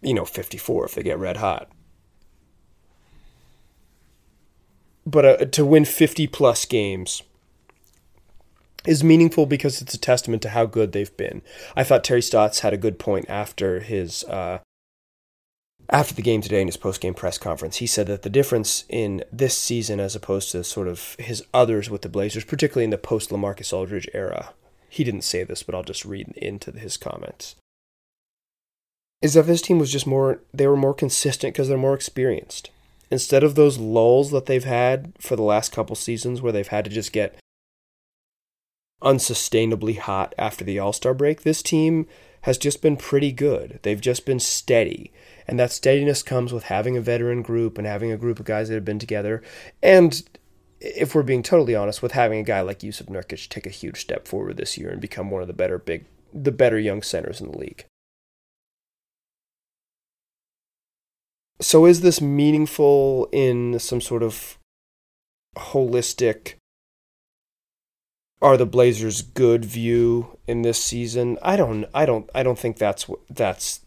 you 0.02 0.14
know, 0.14 0.26
54 0.26 0.86
if 0.86 0.96
they 0.96 1.04
get 1.04 1.18
red 1.18 1.38
hot. 1.38 1.70
But 5.06 5.26
uh, 5.26 5.46
to 5.46 5.66
win 5.66 5.86
50 5.86 6.28
plus 6.28 6.66
games 6.66 7.22
is 8.86 9.04
meaningful 9.04 9.46
because 9.46 9.82
it's 9.82 9.94
a 9.94 10.00
testament 10.00 10.42
to 10.44 10.50
how 10.50 10.66
good 10.66 10.92
they've 10.92 11.16
been. 11.16 11.42
I 11.76 11.84
thought 11.84 12.04
Terry 12.04 12.22
Stotts 12.22 12.60
had 12.60 12.74
a 12.74 12.78
good 12.78 13.00
point 13.00 13.26
after 13.30 13.80
his 13.80 14.24
uh, 14.26 14.60
after 15.90 16.16
the 16.16 16.22
game 16.22 16.42
today 16.42 16.62
in 16.62 16.68
his 16.68 16.78
post 16.78 17.02
game 17.02 17.14
press 17.14 17.38
conference. 17.38 17.78
He 17.78 17.88
said 17.88 18.08
that 18.08 18.24
the 18.24 18.30
difference 18.30 18.86
in 18.90 19.24
this 19.32 19.58
season 19.58 20.00
as 20.00 20.16
opposed 20.16 20.52
to 20.52 20.64
sort 20.64 20.88
of 20.88 21.16
his 21.20 21.44
others 21.54 21.90
with 21.90 22.02
the 22.02 22.10
Blazers, 22.10 22.46
particularly 22.46 22.86
in 22.86 22.90
the 22.90 22.98
post 22.98 23.30
LaMarcus 23.30 23.74
Aldridge 23.74 24.10
era, 24.14 24.54
he 24.96 25.04
didn't 25.04 25.26
say 25.26 25.44
this, 25.44 25.62
but 25.62 25.76
I'll 25.76 25.84
just 25.84 26.06
read 26.06 26.30
into 26.38 26.72
his 26.72 26.96
comments. 26.96 27.58
Is 29.22 29.34
that 29.34 29.46
this 29.46 29.62
team 29.62 29.78
was 29.78 29.92
just 29.92 30.08
more, 30.08 30.40
they 30.54 30.68
were 30.68 30.78
more 30.78 30.94
consistent 30.94 31.54
because 31.54 31.68
they're 31.68 31.78
more 31.78 31.94
experienced. 31.94 32.70
Instead 33.12 33.44
of 33.44 33.56
those 33.56 33.78
lulls 33.78 34.32
that 34.32 34.46
they've 34.46 34.64
had 34.64 35.12
for 35.20 35.36
the 35.36 35.44
last 35.44 35.74
couple 35.74 35.98
seasons 35.98 36.42
where 36.42 36.54
they've 36.54 36.70
had 36.70 36.86
to 36.86 36.92
just 36.92 37.12
get 37.12 37.38
unsustainably 39.04 39.98
hot 39.98 40.34
after 40.38 40.64
the 40.64 40.80
All 40.80 40.94
Star 40.94 41.14
break, 41.14 41.42
this 41.42 41.62
team 41.62 42.08
has 42.44 42.58
just 42.58 42.82
been 42.82 42.96
pretty 42.96 43.34
good. 43.34 43.80
They've 43.84 44.00
just 44.00 44.26
been 44.26 44.40
steady. 44.40 45.12
And 45.46 45.60
that 45.60 45.72
steadiness 45.74 46.24
comes 46.24 46.54
with 46.54 46.64
having 46.64 46.96
a 46.96 47.02
veteran 47.02 47.42
group 47.42 47.78
and 47.78 47.86
having 47.86 48.14
a 48.14 48.18
group 48.18 48.40
of 48.40 48.46
guys 48.46 48.70
that 48.70 48.76
have 48.76 48.86
been 48.86 49.00
together. 49.00 49.44
And 49.84 50.24
if 50.80 51.16
we're 51.16 51.24
being 51.24 51.44
totally 51.44 51.76
honest, 51.76 52.02
with 52.02 52.12
having 52.12 52.40
a 52.40 52.44
guy 52.44 52.62
like 52.62 52.80
Jusuf 52.80 53.08
Nurkic 53.08 53.50
take 53.50 53.66
a 53.66 53.70
huge 53.70 54.02
step 54.02 54.28
forward 54.28 54.58
this 54.58 54.78
year 54.78 54.90
and 54.90 55.02
become 55.02 55.32
one 55.32 55.42
of 55.42 55.48
the 55.48 55.54
better 55.54 55.78
big, 55.78 56.06
the 56.34 56.52
better 56.52 56.80
young 56.80 57.02
centers 57.02 57.42
in 57.42 57.52
the 57.52 57.58
league. 57.58 57.86
So 61.62 61.86
is 61.86 62.02
this 62.02 62.20
meaningful 62.20 63.30
in 63.32 63.80
some 63.80 64.02
sort 64.02 64.24
of 64.24 64.58
holistic 65.58 66.56
are 68.42 68.58
the 68.58 68.66
Blazers 68.66 69.22
good 69.22 69.64
view 69.64 70.38
in 70.46 70.62
this 70.62 70.84
season? 70.84 71.38
I 71.42 71.56
don't 71.56 71.86
I 71.94 72.06
don't 72.06 72.30
I 72.36 72.44
don't 72.44 72.60
think 72.60 72.78
that's 72.78 73.10
that's 73.30 73.80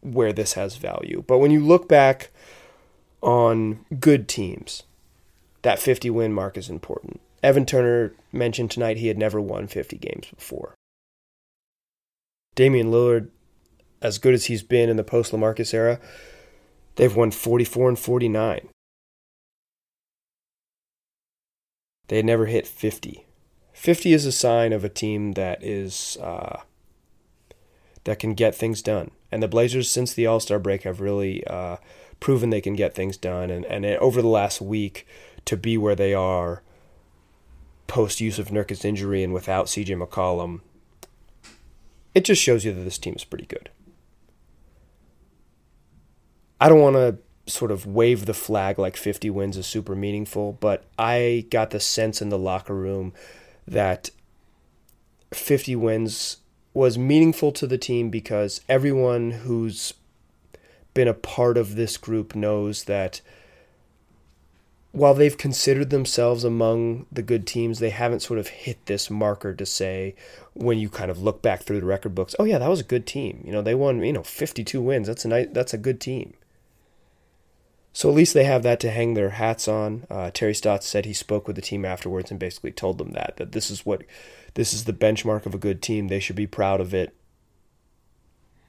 where 0.00 0.32
this 0.32 0.54
has 0.54 0.76
value. 0.76 1.24
But 1.26 1.38
when 1.38 1.50
you 1.50 1.60
look 1.60 1.88
back 1.88 2.30
on 3.20 3.84
good 3.98 4.28
teams, 4.28 4.84
that 5.62 5.78
50 5.78 6.10
win 6.10 6.32
mark 6.32 6.56
is 6.56 6.68
important. 6.68 7.20
Evan 7.42 7.66
Turner 7.66 8.12
mentioned 8.32 8.70
tonight 8.70 8.98
he 8.98 9.08
had 9.08 9.18
never 9.18 9.40
won 9.40 9.66
50 9.66 9.96
games 9.98 10.28
before. 10.34 10.74
Damian 12.54 12.90
Lillard, 12.90 13.28
as 14.02 14.18
good 14.18 14.34
as 14.34 14.46
he's 14.46 14.62
been 14.62 14.88
in 14.88 14.96
the 14.96 15.04
post 15.04 15.32
LaMarcus 15.32 15.72
era, 15.72 16.00
they've 16.96 17.14
won 17.14 17.30
44 17.30 17.88
and 17.90 17.98
49. 17.98 18.68
They 22.08 22.16
had 22.16 22.24
never 22.24 22.46
hit 22.46 22.66
50. 22.66 23.24
50 23.72 24.12
is 24.12 24.26
a 24.26 24.32
sign 24.32 24.72
of 24.72 24.84
a 24.84 24.88
team 24.88 25.32
that 25.32 25.62
is 25.62 26.18
uh, 26.20 26.62
that 28.04 28.18
can 28.18 28.34
get 28.34 28.54
things 28.54 28.82
done. 28.82 29.12
And 29.30 29.42
the 29.42 29.48
Blazers, 29.48 29.88
since 29.88 30.12
the 30.12 30.26
All 30.26 30.40
Star 30.40 30.58
break, 30.58 30.82
have 30.82 31.00
really 31.00 31.46
uh, 31.46 31.76
proven 32.18 32.50
they 32.50 32.60
can 32.60 32.74
get 32.74 32.94
things 32.94 33.16
done. 33.16 33.50
And, 33.50 33.64
and 33.64 33.86
over 33.86 34.20
the 34.20 34.28
last 34.28 34.60
week, 34.60 35.06
to 35.44 35.56
be 35.56 35.76
where 35.76 35.94
they 35.94 36.14
are 36.14 36.62
post 37.86 38.20
Jusuf 38.20 38.50
Nurkic's 38.50 38.84
injury 38.84 39.24
and 39.24 39.32
without 39.32 39.66
CJ 39.66 40.00
McCollum, 40.00 40.60
it 42.14 42.24
just 42.24 42.40
shows 42.40 42.64
you 42.64 42.72
that 42.72 42.82
this 42.82 42.98
team 42.98 43.14
is 43.14 43.24
pretty 43.24 43.46
good. 43.46 43.68
I 46.60 46.68
don't 46.68 46.80
want 46.80 46.96
to 46.96 47.18
sort 47.50 47.70
of 47.70 47.86
wave 47.86 48.26
the 48.26 48.34
flag 48.34 48.78
like 48.78 48.96
50 48.96 49.28
wins 49.30 49.56
is 49.56 49.66
super 49.66 49.96
meaningful, 49.96 50.52
but 50.60 50.84
I 50.98 51.46
got 51.50 51.70
the 51.70 51.80
sense 51.80 52.22
in 52.22 52.28
the 52.28 52.38
locker 52.38 52.74
room 52.74 53.12
that 53.66 54.10
50 55.32 55.74
wins 55.76 56.38
was 56.72 56.96
meaningful 56.96 57.50
to 57.52 57.66
the 57.66 57.78
team 57.78 58.10
because 58.10 58.60
everyone 58.68 59.32
who's 59.32 59.94
been 60.94 61.08
a 61.08 61.14
part 61.14 61.56
of 61.56 61.74
this 61.74 61.96
group 61.96 62.34
knows 62.34 62.84
that 62.84 63.20
while 64.92 65.14
they've 65.14 65.36
considered 65.36 65.90
themselves 65.90 66.42
among 66.42 67.06
the 67.12 67.22
good 67.22 67.46
teams, 67.46 67.78
they 67.78 67.90
haven't 67.90 68.20
sort 68.20 68.40
of 68.40 68.48
hit 68.48 68.86
this 68.86 69.08
marker 69.08 69.54
to 69.54 69.64
say 69.64 70.16
when 70.54 70.78
you 70.78 70.88
kind 70.88 71.10
of 71.10 71.22
look 71.22 71.42
back 71.42 71.62
through 71.62 71.80
the 71.80 71.86
record 71.86 72.14
books, 72.14 72.34
oh 72.38 72.44
yeah, 72.44 72.58
that 72.58 72.68
was 72.68 72.80
a 72.80 72.84
good 72.84 73.06
team. 73.06 73.42
You 73.44 73.52
know, 73.52 73.62
they 73.62 73.74
won, 73.74 74.02
you 74.02 74.12
know, 74.12 74.24
52 74.24 74.82
wins. 74.82 75.06
That's 75.06 75.24
a 75.24 75.28
nice, 75.28 75.46
that's 75.52 75.72
a 75.72 75.78
good 75.78 76.00
team. 76.00 76.34
So 77.92 78.08
at 78.08 78.14
least 78.14 78.34
they 78.34 78.44
have 78.44 78.62
that 78.64 78.80
to 78.80 78.90
hang 78.90 79.14
their 79.14 79.30
hats 79.30 79.68
on. 79.68 80.06
Uh, 80.10 80.30
Terry 80.32 80.54
Stotts 80.54 80.86
said 80.86 81.04
he 81.04 81.12
spoke 81.12 81.46
with 81.46 81.56
the 81.56 81.62
team 81.62 81.84
afterwards 81.84 82.30
and 82.30 82.38
basically 82.38 82.72
told 82.72 82.98
them 82.98 83.12
that 83.12 83.34
that 83.36 83.52
this 83.52 83.70
is 83.70 83.84
what 83.86 84.02
this 84.54 84.72
is 84.72 84.84
the 84.84 84.92
benchmark 84.92 85.46
of 85.46 85.54
a 85.54 85.58
good 85.58 85.82
team. 85.82 86.08
They 86.08 86.20
should 86.20 86.36
be 86.36 86.46
proud 86.46 86.80
of 86.80 86.94
it. 86.94 87.14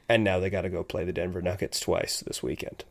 And 0.10 0.24
now 0.24 0.40
they 0.40 0.50
got 0.50 0.62
to 0.62 0.70
go 0.70 0.84
play 0.84 1.04
the 1.06 1.13
Denver 1.13 1.42
Nuggets 1.42 1.80
twice 1.80 2.20
this 2.20 2.44
weekend. 2.44 2.84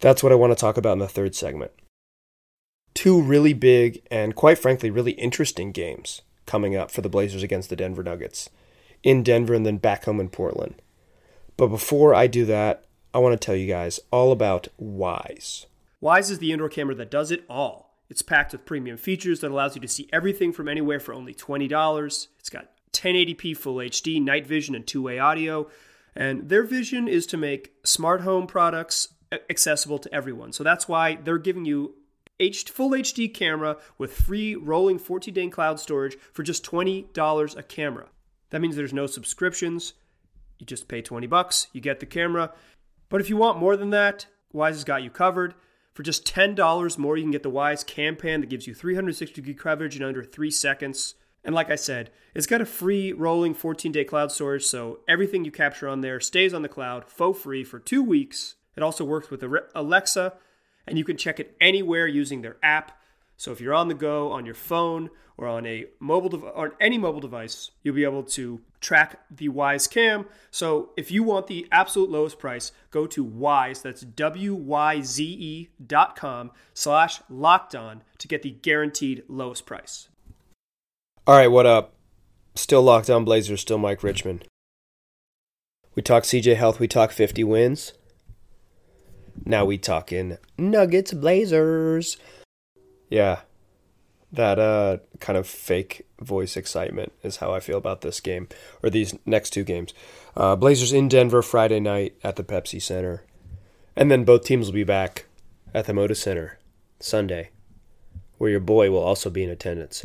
That's 0.00 0.22
what 0.22 0.32
I 0.32 0.36
want 0.36 0.52
to 0.52 0.60
talk 0.60 0.76
about 0.76 0.92
in 0.92 0.98
the 0.98 1.08
third 1.08 1.34
segment. 1.34 1.72
Two 2.94 3.20
really 3.20 3.52
big 3.52 4.02
and, 4.10 4.34
quite 4.34 4.58
frankly, 4.58 4.90
really 4.90 5.12
interesting 5.12 5.72
games 5.72 6.22
coming 6.46 6.76
up 6.76 6.90
for 6.90 7.00
the 7.00 7.08
Blazers 7.08 7.42
against 7.42 7.70
the 7.70 7.76
Denver 7.76 8.02
Nuggets 8.02 8.50
in 9.02 9.22
Denver 9.22 9.54
and 9.54 9.64
then 9.64 9.76
back 9.76 10.04
home 10.04 10.20
in 10.20 10.28
Portland. 10.28 10.80
But 11.56 11.68
before 11.68 12.14
I 12.14 12.26
do 12.26 12.44
that, 12.46 12.84
I 13.12 13.18
want 13.18 13.40
to 13.40 13.44
tell 13.44 13.56
you 13.56 13.66
guys 13.66 14.00
all 14.10 14.32
about 14.32 14.68
Wyze. 14.80 15.66
Wyze 16.02 16.30
is 16.30 16.38
the 16.38 16.52
indoor 16.52 16.68
camera 16.68 16.94
that 16.96 17.10
does 17.10 17.30
it 17.30 17.44
all. 17.48 17.96
It's 18.08 18.22
packed 18.22 18.52
with 18.52 18.64
premium 18.64 18.96
features 18.96 19.40
that 19.40 19.50
allows 19.50 19.74
you 19.74 19.82
to 19.82 19.88
see 19.88 20.08
everything 20.12 20.52
from 20.52 20.68
anywhere 20.68 21.00
for 21.00 21.12
only 21.12 21.34
$20. 21.34 22.28
It's 22.38 22.48
got 22.48 22.70
1080p 22.92 23.56
full 23.56 23.76
HD, 23.76 24.22
night 24.22 24.46
vision, 24.46 24.74
and 24.74 24.86
two 24.86 25.02
way 25.02 25.18
audio. 25.18 25.68
And 26.14 26.48
their 26.48 26.62
vision 26.62 27.06
is 27.06 27.26
to 27.26 27.36
make 27.36 27.74
smart 27.84 28.22
home 28.22 28.46
products 28.46 29.08
accessible 29.32 29.98
to 29.98 30.14
everyone. 30.14 30.52
So 30.52 30.64
that's 30.64 30.88
why 30.88 31.16
they're 31.16 31.38
giving 31.38 31.64
you 31.64 31.94
H- 32.40 32.70
full 32.70 32.90
HD 32.90 33.32
camera 33.32 33.78
with 33.96 34.14
free 34.14 34.54
rolling 34.54 34.98
14 34.98 35.34
day 35.34 35.48
cloud 35.48 35.80
storage 35.80 36.16
for 36.32 36.42
just 36.42 36.64
$20 36.64 37.56
a 37.56 37.62
camera. 37.62 38.06
That 38.50 38.60
means 38.60 38.76
there's 38.76 38.92
no 38.92 39.06
subscriptions. 39.06 39.94
You 40.58 40.66
just 40.66 40.88
pay 40.88 41.02
20 41.02 41.26
bucks, 41.26 41.68
you 41.72 41.80
get 41.80 42.00
the 42.00 42.06
camera. 42.06 42.52
But 43.08 43.20
if 43.20 43.28
you 43.28 43.36
want 43.36 43.58
more 43.58 43.76
than 43.76 43.90
that, 43.90 44.26
Wyze 44.54 44.70
has 44.70 44.84
got 44.84 45.02
you 45.02 45.10
covered. 45.10 45.54
For 45.94 46.02
just 46.04 46.24
$10 46.24 46.98
more, 46.98 47.16
you 47.16 47.24
can 47.24 47.32
get 47.32 47.42
the 47.42 47.50
Wyze 47.50 47.84
Cam 47.84 48.14
Pan 48.14 48.40
that 48.40 48.50
gives 48.50 48.68
you 48.68 48.74
360 48.74 49.34
degree 49.34 49.54
coverage 49.54 49.96
in 49.96 50.02
under 50.02 50.22
three 50.22 50.50
seconds. 50.50 51.16
And 51.44 51.54
like 51.54 51.70
I 51.70 51.76
said, 51.76 52.10
it's 52.34 52.46
got 52.46 52.60
a 52.60 52.66
free 52.66 53.12
rolling 53.12 53.54
14 53.54 53.90
day 53.90 54.04
cloud 54.04 54.30
storage, 54.30 54.64
so 54.64 55.00
everything 55.08 55.44
you 55.44 55.50
capture 55.50 55.88
on 55.88 56.02
there 56.02 56.20
stays 56.20 56.54
on 56.54 56.62
the 56.62 56.68
cloud 56.68 57.04
for 57.08 57.34
free 57.34 57.64
for 57.64 57.80
two 57.80 58.02
weeks. 58.02 58.54
It 58.78 58.82
also 58.84 59.04
works 59.04 59.28
with 59.28 59.42
Alexa, 59.74 60.34
and 60.86 60.96
you 60.96 61.04
can 61.04 61.16
check 61.16 61.40
it 61.40 61.56
anywhere 61.60 62.06
using 62.06 62.42
their 62.42 62.58
app. 62.62 62.92
So 63.36 63.50
if 63.50 63.60
you're 63.60 63.74
on 63.74 63.88
the 63.88 63.94
go 63.94 64.30
on 64.30 64.46
your 64.46 64.54
phone 64.54 65.10
or 65.36 65.48
on 65.48 65.66
a 65.66 65.86
mobile 65.98 66.28
dev- 66.28 66.44
or 66.54 66.76
any 66.80 66.96
mobile 66.96 67.18
device, 67.18 67.72
you'll 67.82 67.96
be 67.96 68.04
able 68.04 68.22
to 68.22 68.60
track 68.80 69.18
the 69.32 69.48
Wyze 69.48 69.90
Cam. 69.90 70.26
So 70.52 70.90
if 70.96 71.10
you 71.10 71.24
want 71.24 71.48
the 71.48 71.66
absolute 71.72 72.08
lowest 72.08 72.38
price, 72.38 72.70
go 72.92 73.08
to 73.08 73.24
Wyze. 73.24 73.82
that's 73.82 74.02
W-Y-Z-E 74.02 75.70
dot 75.84 76.14
com 76.14 76.52
slash 76.72 77.20
locked 77.28 77.74
on 77.74 78.04
to 78.18 78.28
get 78.28 78.42
the 78.42 78.52
guaranteed 78.52 79.24
lowest 79.26 79.66
price. 79.66 80.08
All 81.26 81.34
right, 81.34 81.48
what 81.48 81.66
up? 81.66 81.94
Still 82.54 82.82
locked 82.82 83.10
on 83.10 83.24
Blazers, 83.24 83.60
still 83.60 83.78
Mike 83.78 84.04
Richman. 84.04 84.42
We 85.96 86.02
talk 86.02 86.22
CJ 86.22 86.54
Health, 86.54 86.78
we 86.78 86.86
talk 86.86 87.10
50 87.10 87.42
wins. 87.42 87.92
Now 89.48 89.64
we 89.64 89.78
talking 89.78 90.36
Nuggets 90.58 91.14
Blazers. 91.14 92.18
Yeah. 93.08 93.40
That 94.30 94.58
uh 94.58 94.98
kind 95.20 95.38
of 95.38 95.46
fake 95.46 96.06
voice 96.20 96.54
excitement 96.54 97.12
is 97.22 97.38
how 97.38 97.54
I 97.54 97.60
feel 97.60 97.78
about 97.78 98.02
this 98.02 98.20
game 98.20 98.48
or 98.82 98.90
these 98.90 99.14
next 99.24 99.50
two 99.54 99.64
games. 99.64 99.94
Uh, 100.36 100.54
Blazers 100.54 100.92
in 100.92 101.08
Denver 101.08 101.40
Friday 101.40 101.80
night 101.80 102.14
at 102.22 102.36
the 102.36 102.44
Pepsi 102.44 102.80
Center. 102.80 103.24
And 103.96 104.10
then 104.10 104.24
both 104.24 104.44
teams 104.44 104.66
will 104.66 104.74
be 104.74 104.84
back 104.84 105.24
at 105.72 105.86
the 105.86 105.94
Moda 105.94 106.14
Center 106.14 106.58
Sunday, 107.00 107.48
where 108.36 108.50
your 108.50 108.60
boy 108.60 108.90
will 108.90 109.02
also 109.02 109.30
be 109.30 109.42
in 109.42 109.48
attendance. 109.48 110.04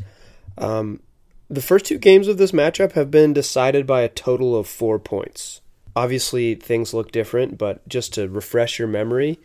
Um, 0.58 1.02
the 1.50 1.62
first 1.62 1.84
two 1.84 1.98
games 1.98 2.30
of 2.30 2.38
this 2.38 2.54
matchup 2.54 2.94
have 2.94 3.12
been 3.12 3.34
decided 3.34 3.86
by 3.86 4.04
a 4.04 4.10
total 4.10 4.56
of 4.56 4.68
four 4.68 5.00
points. 5.00 5.60
Obviously, 5.96 6.56
things 6.56 6.94
look 6.94 7.12
different, 7.12 7.58
but 7.58 7.88
just 7.88 8.14
to 8.14 8.28
refresh 8.28 8.80
your 8.80 8.88
memory, 8.88 9.40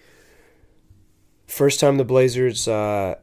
first 1.47 1.81
time 1.81 1.99
the 1.99 2.05
Blazers 2.05 2.67
uh, 2.67 3.17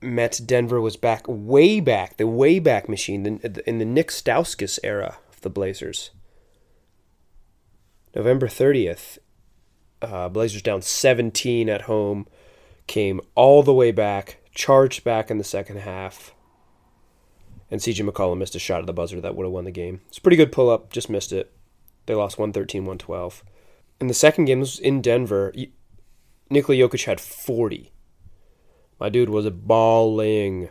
met 0.00 0.40
Denver 0.44 0.80
was 0.80 0.96
back 0.96 1.24
way 1.26 1.80
back, 1.80 2.16
the 2.16 2.26
way 2.26 2.58
back 2.58 2.88
machine 2.88 3.40
in 3.66 3.78
the 3.78 3.84
Nick 3.84 4.08
Stauskas 4.08 4.78
era 4.84 5.18
of 5.32 5.40
the 5.40 5.50
Blazers. 5.50 6.10
November 8.14 8.48
30th, 8.48 9.18
uh, 10.02 10.28
Blazers 10.28 10.62
down 10.62 10.82
17 10.82 11.68
at 11.68 11.82
home, 11.82 12.26
came 12.86 13.20
all 13.34 13.62
the 13.62 13.74
way 13.74 13.92
back, 13.92 14.38
charged 14.52 15.04
back 15.04 15.30
in 15.30 15.38
the 15.38 15.44
second 15.44 15.78
half, 15.78 16.34
and 17.70 17.80
CJ 17.80 18.08
McCollum 18.08 18.38
missed 18.38 18.56
a 18.56 18.58
shot 18.58 18.80
at 18.80 18.86
the 18.86 18.92
buzzer 18.92 19.20
that 19.20 19.36
would 19.36 19.44
have 19.44 19.52
won 19.52 19.64
the 19.64 19.70
game. 19.70 20.00
It's 20.08 20.18
a 20.18 20.20
pretty 20.20 20.36
good 20.36 20.50
pull 20.50 20.68
up, 20.68 20.90
just 20.90 21.08
missed 21.08 21.32
it. 21.32 21.52
They 22.10 22.16
lost 22.16 22.40
113 22.40 22.82
112. 22.86 23.44
And 24.00 24.10
the 24.10 24.14
second 24.14 24.46
game 24.46 24.58
was 24.58 24.80
in 24.80 25.00
Denver. 25.00 25.54
Nikola 26.50 26.76
Jokic 26.76 27.04
had 27.04 27.20
40. 27.20 27.92
My 28.98 29.08
dude 29.08 29.28
was 29.28 29.46
a 29.46 29.52
balling. 29.52 30.70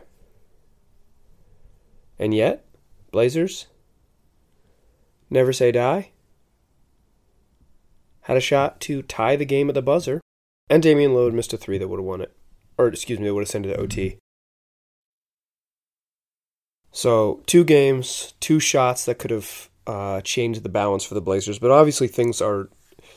And 2.20 2.34
yet, 2.34 2.66
Blazers, 3.12 3.68
never 5.30 5.54
say 5.54 5.72
die, 5.72 6.12
had 8.24 8.36
a 8.36 8.42
shot 8.42 8.82
to 8.82 9.02
tie 9.04 9.38
the 9.38 9.46
game 9.46 9.70
at 9.70 9.76
the 9.76 9.82
buzzer, 9.82 10.20
and 10.70 10.84
Damian 10.84 11.12
Lillard 11.12 11.32
missed 11.32 11.54
a 11.54 11.58
three 11.58 11.78
that 11.78 11.88
would 11.88 12.02
have 12.02 12.06
won 12.06 12.20
it. 12.20 12.36
Or, 12.78 12.90
excuse 12.90 13.18
me, 13.18 13.24
they 13.24 13.32
would 13.32 13.44
have 13.44 13.48
sent 13.48 13.66
it 13.66 13.70
to 13.70 13.80
OT. 13.80 14.18
So, 16.92 17.44
two 17.46 17.64
games, 17.64 18.34
two 18.42 18.60
shots 18.60 19.06
that 19.06 19.20
could 19.20 19.32
have 19.32 19.70
uh, 19.90 20.22
changed 20.22 20.62
the 20.62 20.70
balance 20.70 21.04
for 21.04 21.16
the 21.16 21.22
Blazers, 21.22 21.58
but 21.58 21.72
obviously 21.72 22.08
things 22.08 22.44
are 22.44 22.70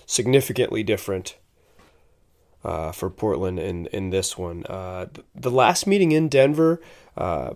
significantly 0.06 0.82
different 0.82 1.36
uh, 2.64 2.92
for 2.92 3.10
Portland 3.10 3.58
in 3.58 3.86
in 3.88 4.08
this 4.08 4.38
one. 4.38 4.64
Uh, 4.64 5.06
the 5.34 5.50
last 5.50 5.86
meeting 5.86 6.12
in 6.12 6.30
Denver, 6.30 6.80
uh, 7.14 7.50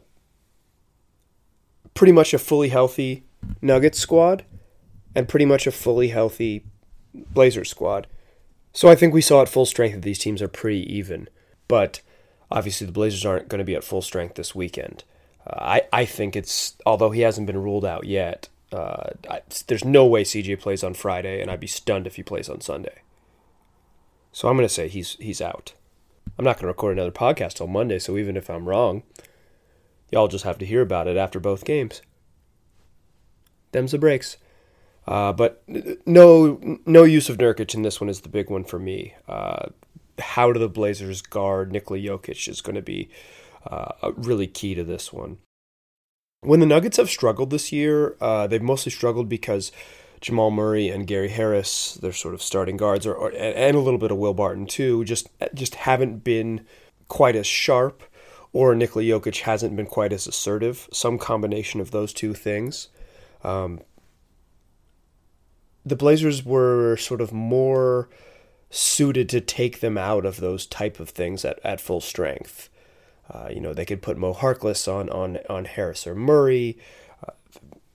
pretty 1.94 2.12
much 2.12 2.35
a 2.35 2.38
fully 2.38 2.68
healthy 2.68 3.25
Nuggets 3.62 3.99
squad, 3.99 4.44
and 5.14 5.26
pretty 5.26 5.46
much 5.46 5.66
a 5.66 5.73
fully 5.73 6.08
healthy 6.08 6.66
Blazers 7.14 7.70
squad. 7.70 8.06
So 8.75 8.90
I 8.90 8.94
think 8.94 9.14
we 9.14 9.23
saw 9.23 9.40
at 9.40 9.49
full 9.49 9.64
strength 9.64 9.95
that 9.95 10.02
these 10.02 10.19
teams 10.19 10.43
are 10.43 10.49
pretty 10.49 10.82
even. 10.95 11.30
But 11.69 12.02
obviously 12.50 12.86
the 12.86 12.93
Blazers 12.93 13.25
aren't 13.25 13.49
going 13.49 13.60
to 13.60 13.64
be 13.64 13.75
at 13.76 13.82
full 13.82 14.02
strength 14.02 14.34
this 14.34 14.54
weekend. 14.54 15.04
Uh, 15.47 15.56
I 15.58 15.82
I 15.90 16.04
think 16.04 16.36
it's 16.36 16.76
although 16.84 17.12
he 17.12 17.23
hasn't 17.23 17.47
been 17.47 17.62
ruled 17.62 17.86
out 17.86 18.04
yet. 18.04 18.50
Uh, 18.72 19.10
I, 19.30 19.42
there's 19.68 19.84
no 19.84 20.06
way 20.06 20.24
CJ 20.24 20.60
plays 20.60 20.82
on 20.82 20.94
Friday, 20.94 21.40
and 21.40 21.50
I'd 21.50 21.60
be 21.60 21.66
stunned 21.66 22.06
if 22.06 22.16
he 22.16 22.22
plays 22.22 22.48
on 22.48 22.60
Sunday. 22.60 23.02
So 24.32 24.48
I'm 24.48 24.56
going 24.56 24.68
to 24.68 24.74
say 24.74 24.88
he's 24.88 25.16
he's 25.20 25.40
out. 25.40 25.72
I'm 26.38 26.44
not 26.44 26.56
going 26.56 26.64
to 26.64 26.68
record 26.68 26.96
another 26.96 27.12
podcast 27.12 27.54
till 27.54 27.66
Monday, 27.66 27.98
so 27.98 28.18
even 28.18 28.36
if 28.36 28.50
I'm 28.50 28.68
wrong, 28.68 29.02
y'all 30.10 30.28
just 30.28 30.44
have 30.44 30.58
to 30.58 30.66
hear 30.66 30.82
about 30.82 31.06
it 31.06 31.16
after 31.16 31.40
both 31.40 31.64
games. 31.64 32.02
Them's 33.72 33.92
the 33.92 33.98
breaks. 33.98 34.36
Uh, 35.06 35.32
but 35.32 35.62
no 35.68 36.78
no 36.84 37.04
Jusuf 37.04 37.36
Nurkic 37.36 37.74
in 37.74 37.82
this 37.82 38.00
one 38.00 38.10
is 38.10 38.22
the 38.22 38.28
big 38.28 38.50
one 38.50 38.64
for 38.64 38.78
me. 38.78 39.14
Uh, 39.28 39.68
how 40.18 40.52
do 40.52 40.58
the 40.58 40.68
Blazers 40.68 41.22
guard 41.22 41.72
Nikola 41.72 42.00
Jokic 42.00 42.48
is 42.48 42.60
going 42.60 42.74
to 42.74 42.82
be 42.82 43.08
uh, 43.66 44.12
really 44.16 44.46
key 44.46 44.74
to 44.74 44.84
this 44.84 45.12
one. 45.12 45.38
When 46.40 46.60
the 46.60 46.66
Nuggets 46.66 46.99
have 46.99 47.10
struggled 47.10 47.50
this 47.50 47.72
year, 47.72 48.16
uh, 48.20 48.46
they've 48.46 48.62
mostly 48.62 48.92
struggled 48.92 49.28
because 49.28 49.72
Jamal 50.20 50.50
Murray 50.50 50.88
and 50.88 51.06
Gary 51.06 51.28
Harris, 51.28 51.94
their 51.94 52.12
sort 52.12 52.34
of 52.34 52.42
starting 52.42 52.76
guards, 52.76 53.06
or, 53.06 53.14
or, 53.14 53.32
and 53.32 53.76
a 53.76 53.80
little 53.80 53.99
bit 53.99 54.10
of 54.10 54.18
Will 54.18 54.34
Barton 54.34 54.66
too, 54.66 55.04
just 55.04 55.28
just 55.54 55.75
haven't 55.75 56.25
been 56.25 56.64
quite 57.08 57.36
as 57.36 57.46
sharp, 57.46 58.02
or 58.52 58.75
Nikola 58.75 59.04
Jokic 59.04 59.40
hasn't 59.40 59.76
been 59.76 59.86
quite 59.86 60.12
as 60.12 60.26
assertive. 60.26 60.88
Some 60.92 61.18
combination 61.18 61.80
of 61.80 61.90
those 61.90 62.12
two 62.12 62.34
things. 62.34 62.88
Um, 63.44 63.80
the 65.84 65.96
Blazers 65.96 66.44
were 66.44 66.96
sort 66.96 67.20
of 67.20 67.32
more 67.32 68.08
suited 68.70 69.28
to 69.28 69.40
take 69.40 69.80
them 69.80 69.96
out 69.96 70.26
of 70.26 70.40
those 70.40 70.66
type 70.66 70.99
of 70.99 71.10
things 71.10 71.44
at, 71.44 71.60
at 71.64 71.80
full 71.80 72.00
strength. 72.00 72.68
Uh, 73.30 73.49
you 73.50 73.60
know, 73.60 73.75
they 73.75 73.84
could 73.84 74.02
put 74.02 74.17
Mo 74.17 74.32
Harkless 74.32 74.93
on 74.93 75.08
on 75.10 75.39
on 75.49 75.65
Harris 75.65 76.06
or 76.06 76.15
Murray 76.15 76.78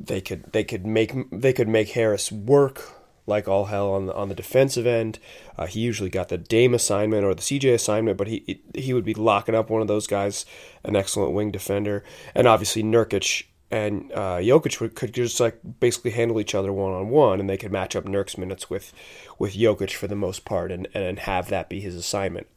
they 0.05 0.21
could 0.21 0.51
they 0.51 0.63
could 0.63 0.85
make 0.85 1.13
they 1.31 1.53
could 1.53 1.67
make 1.67 1.89
Harris 1.89 2.31
work 2.31 2.93
like 3.27 3.47
all 3.47 3.65
hell 3.65 3.93
on 3.93 4.07
the 4.07 4.15
on 4.15 4.29
the 4.29 4.35
defensive 4.35 4.85
end. 4.85 5.19
Uh, 5.57 5.67
he 5.67 5.79
usually 5.79 6.09
got 6.09 6.29
the 6.29 6.37
Dame 6.37 6.73
assignment 6.73 7.23
or 7.23 7.33
the 7.33 7.41
CJ 7.41 7.73
assignment, 7.73 8.17
but 8.17 8.27
he 8.27 8.61
he 8.75 8.93
would 8.93 9.05
be 9.05 9.13
locking 9.13 9.55
up 9.55 9.69
one 9.69 9.81
of 9.81 9.87
those 9.87 10.07
guys, 10.07 10.45
an 10.83 10.95
excellent 10.95 11.33
wing 11.33 11.51
defender, 11.51 12.03
and 12.33 12.47
obviously 12.47 12.83
Nurkic 12.83 13.45
and 13.69 14.11
uh, 14.11 14.37
Jokic 14.37 14.95
could 14.95 15.13
just 15.13 15.39
like 15.39 15.59
basically 15.79 16.11
handle 16.11 16.39
each 16.39 16.55
other 16.55 16.73
one 16.73 16.93
on 16.93 17.09
one, 17.09 17.39
and 17.39 17.49
they 17.49 17.57
could 17.57 17.71
match 17.71 17.95
up 17.95 18.05
Nurk's 18.05 18.37
minutes 18.37 18.69
with 18.69 18.93
with 19.37 19.53
Jokic 19.53 19.91
for 19.91 20.07
the 20.07 20.15
most 20.15 20.45
part, 20.45 20.71
and 20.71 20.87
and 20.93 21.19
have 21.19 21.49
that 21.49 21.69
be 21.69 21.79
his 21.79 21.95
assignment. 21.95 22.47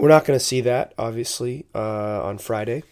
We're 0.00 0.08
not 0.08 0.24
going 0.24 0.38
to 0.38 0.44
see 0.44 0.62
that 0.62 0.94
obviously 0.96 1.66
uh, 1.74 2.22
on 2.24 2.38
Friday 2.38 2.84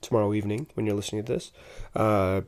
tomorrow 0.00 0.32
evening 0.32 0.68
when 0.72 0.86
you're 0.86 0.96
listening 0.96 1.22
to 1.22 1.34
this. 1.34 1.52
Uh, 1.94 2.40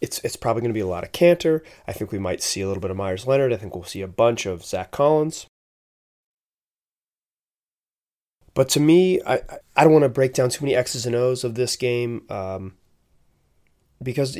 it's 0.00 0.18
it's 0.24 0.34
probably 0.34 0.62
going 0.62 0.70
to 0.72 0.74
be 0.74 0.80
a 0.80 0.86
lot 0.88 1.04
of 1.04 1.12
Kanter. 1.12 1.60
I 1.86 1.92
think 1.92 2.10
we 2.10 2.18
might 2.18 2.42
see 2.42 2.60
a 2.60 2.66
little 2.66 2.80
bit 2.80 2.90
of 2.90 2.96
Meyers 2.96 3.28
Leonard. 3.28 3.52
I 3.52 3.56
think 3.58 3.76
we'll 3.76 3.84
see 3.84 4.02
a 4.02 4.08
bunch 4.08 4.44
of 4.44 4.64
Zach 4.64 4.90
Collins. 4.90 5.46
But 8.54 8.68
to 8.70 8.80
me, 8.80 9.22
I 9.24 9.42
I 9.76 9.84
don't 9.84 9.92
want 9.92 10.02
to 10.02 10.08
break 10.08 10.34
down 10.34 10.48
too 10.48 10.64
many 10.64 10.74
X's 10.74 11.06
and 11.06 11.14
O's 11.14 11.44
of 11.44 11.54
this 11.54 11.76
game 11.76 12.24
um, 12.28 12.74
because 14.02 14.36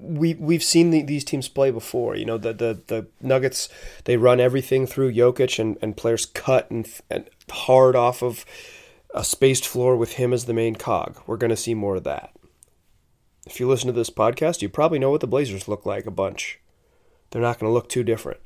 we 0.00 0.34
we've 0.34 0.62
seen 0.62 0.90
the, 0.90 1.02
these 1.02 1.24
teams 1.24 1.48
play 1.48 1.70
before. 1.70 2.16
You 2.16 2.24
know, 2.24 2.38
the, 2.38 2.52
the 2.52 2.80
the 2.86 3.06
Nuggets 3.20 3.68
they 4.04 4.16
run 4.16 4.40
everything 4.40 4.86
through 4.86 5.12
Jokic 5.12 5.58
and, 5.58 5.76
and 5.80 5.96
players 5.96 6.26
cut 6.26 6.70
and, 6.70 6.88
and 7.10 7.28
hard 7.50 7.96
off 7.96 8.22
of 8.22 8.44
a 9.14 9.24
spaced 9.24 9.66
floor 9.66 9.96
with 9.96 10.14
him 10.14 10.32
as 10.32 10.44
the 10.44 10.52
main 10.52 10.74
cog. 10.74 11.20
We're 11.26 11.36
going 11.36 11.50
to 11.50 11.56
see 11.56 11.74
more 11.74 11.96
of 11.96 12.04
that. 12.04 12.34
If 13.46 13.60
you 13.60 13.68
listen 13.68 13.86
to 13.86 13.92
this 13.92 14.10
podcast, 14.10 14.62
you 14.62 14.68
probably 14.68 14.98
know 14.98 15.10
what 15.10 15.20
the 15.20 15.26
Blazers 15.26 15.68
look 15.68 15.86
like 15.86 16.06
a 16.06 16.10
bunch. 16.10 16.60
They're 17.30 17.42
not 17.42 17.58
going 17.58 17.70
to 17.70 17.74
look 17.74 17.88
too 17.88 18.02
different. 18.02 18.40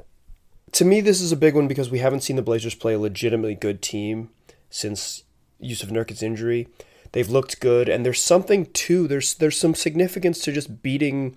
To 0.72 0.84
me, 0.84 1.00
this 1.00 1.20
is 1.20 1.32
a 1.32 1.36
big 1.36 1.54
one 1.54 1.68
because 1.68 1.90
we 1.90 2.00
haven't 2.00 2.22
seen 2.22 2.36
the 2.36 2.42
Blazers 2.42 2.74
play 2.74 2.94
a 2.94 2.98
legitimately 2.98 3.54
good 3.54 3.80
team 3.80 4.30
since 4.68 5.24
Jusuf 5.62 5.90
Nurkic's 5.90 6.22
injury. 6.22 6.68
They've 7.12 7.28
looked 7.28 7.60
good, 7.60 7.88
and 7.88 8.04
there's 8.04 8.22
something 8.22 8.66
too. 8.72 9.08
There's 9.08 9.34
there's 9.34 9.58
some 9.58 9.74
significance 9.74 10.40
to 10.40 10.52
just 10.52 10.82
beating 10.82 11.36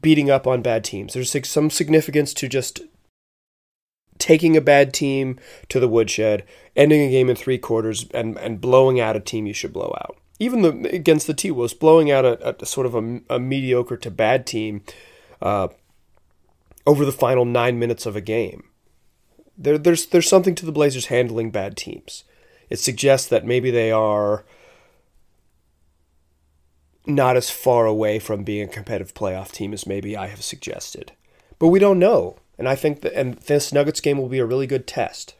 beating 0.00 0.30
up 0.30 0.46
on 0.46 0.62
bad 0.62 0.84
teams. 0.84 1.14
There's 1.14 1.34
some 1.48 1.70
significance 1.70 2.34
to 2.34 2.48
just 2.48 2.80
taking 4.18 4.56
a 4.56 4.60
bad 4.60 4.92
team 4.92 5.38
to 5.68 5.80
the 5.80 5.88
woodshed, 5.88 6.44
ending 6.74 7.02
a 7.02 7.10
game 7.10 7.30
in 7.30 7.36
three 7.36 7.58
quarters, 7.58 8.06
and, 8.12 8.36
and 8.38 8.60
blowing 8.60 8.98
out 9.00 9.16
a 9.16 9.20
team 9.20 9.46
you 9.46 9.52
should 9.52 9.72
blow 9.72 9.94
out. 10.00 10.16
Even 10.38 10.62
the, 10.62 10.90
against 10.92 11.26
the 11.26 11.34
T 11.34 11.50
Wolves, 11.50 11.74
blowing 11.74 12.10
out 12.10 12.24
a, 12.24 12.56
a, 12.60 12.66
sort 12.66 12.86
of 12.86 12.94
a, 12.94 13.20
a, 13.30 13.38
mediocre 13.38 13.96
to 13.96 14.10
bad 14.10 14.46
team 14.46 14.82
uh, 15.40 15.68
over 16.86 17.04
the 17.04 17.12
final 17.12 17.44
nine 17.44 17.78
minutes 17.78 18.04
of 18.04 18.16
a 18.16 18.20
game. 18.20 18.64
There, 19.56 19.78
there's 19.78 20.06
there's 20.06 20.28
something 20.28 20.54
to 20.56 20.66
the 20.66 20.72
Blazers 20.72 21.06
handling 21.06 21.50
bad 21.50 21.76
teams. 21.76 22.24
It 22.68 22.78
suggests 22.78 23.28
that 23.28 23.46
maybe 23.46 23.70
they 23.70 23.90
are 23.90 24.44
not 27.06 27.36
as 27.36 27.50
far 27.50 27.86
away 27.86 28.18
from 28.18 28.42
being 28.42 28.68
a 28.68 28.72
competitive 28.72 29.14
playoff 29.14 29.52
team 29.52 29.72
as 29.72 29.86
maybe 29.86 30.16
I 30.16 30.26
have 30.26 30.42
suggested. 30.42 31.12
But 31.58 31.68
we 31.68 31.78
don't 31.78 31.98
know. 31.98 32.38
And 32.58 32.68
I 32.68 32.74
think 32.74 33.02
that 33.02 33.14
and 33.14 33.34
this 33.34 33.72
Nuggets 33.72 34.00
game 34.00 34.18
will 34.18 34.28
be 34.28 34.38
a 34.38 34.46
really 34.46 34.66
good 34.66 34.86
test. 34.86 35.34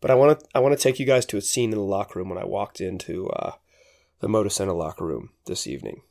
But 0.00 0.10
I 0.10 0.14
want 0.14 0.40
to 0.40 0.46
I 0.54 0.60
want 0.60 0.76
to 0.76 0.82
take 0.82 0.98
you 0.98 1.06
guys 1.06 1.26
to 1.26 1.36
a 1.36 1.42
scene 1.42 1.72
in 1.72 1.78
the 1.78 1.84
locker 1.84 2.18
room 2.18 2.28
when 2.28 2.38
I 2.38 2.44
walked 2.44 2.80
into 2.80 3.28
uh, 3.30 3.52
the 4.20 4.28
Moda 4.28 4.50
Center 4.50 4.72
locker 4.72 5.04
room 5.04 5.30
this 5.46 5.66
evening. 5.66 6.02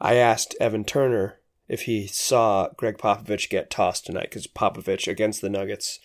I 0.00 0.14
asked 0.14 0.56
Evan 0.60 0.84
Turner 0.84 1.40
if 1.68 1.82
he 1.82 2.06
saw 2.06 2.68
Gregg 2.76 2.98
Popovich 2.98 3.48
get 3.48 3.70
tossed 3.70 4.06
tonight 4.06 4.30
because 4.30 4.46
Popovich 4.46 5.08
against 5.08 5.40
the 5.40 5.50
Nuggets 5.50 5.98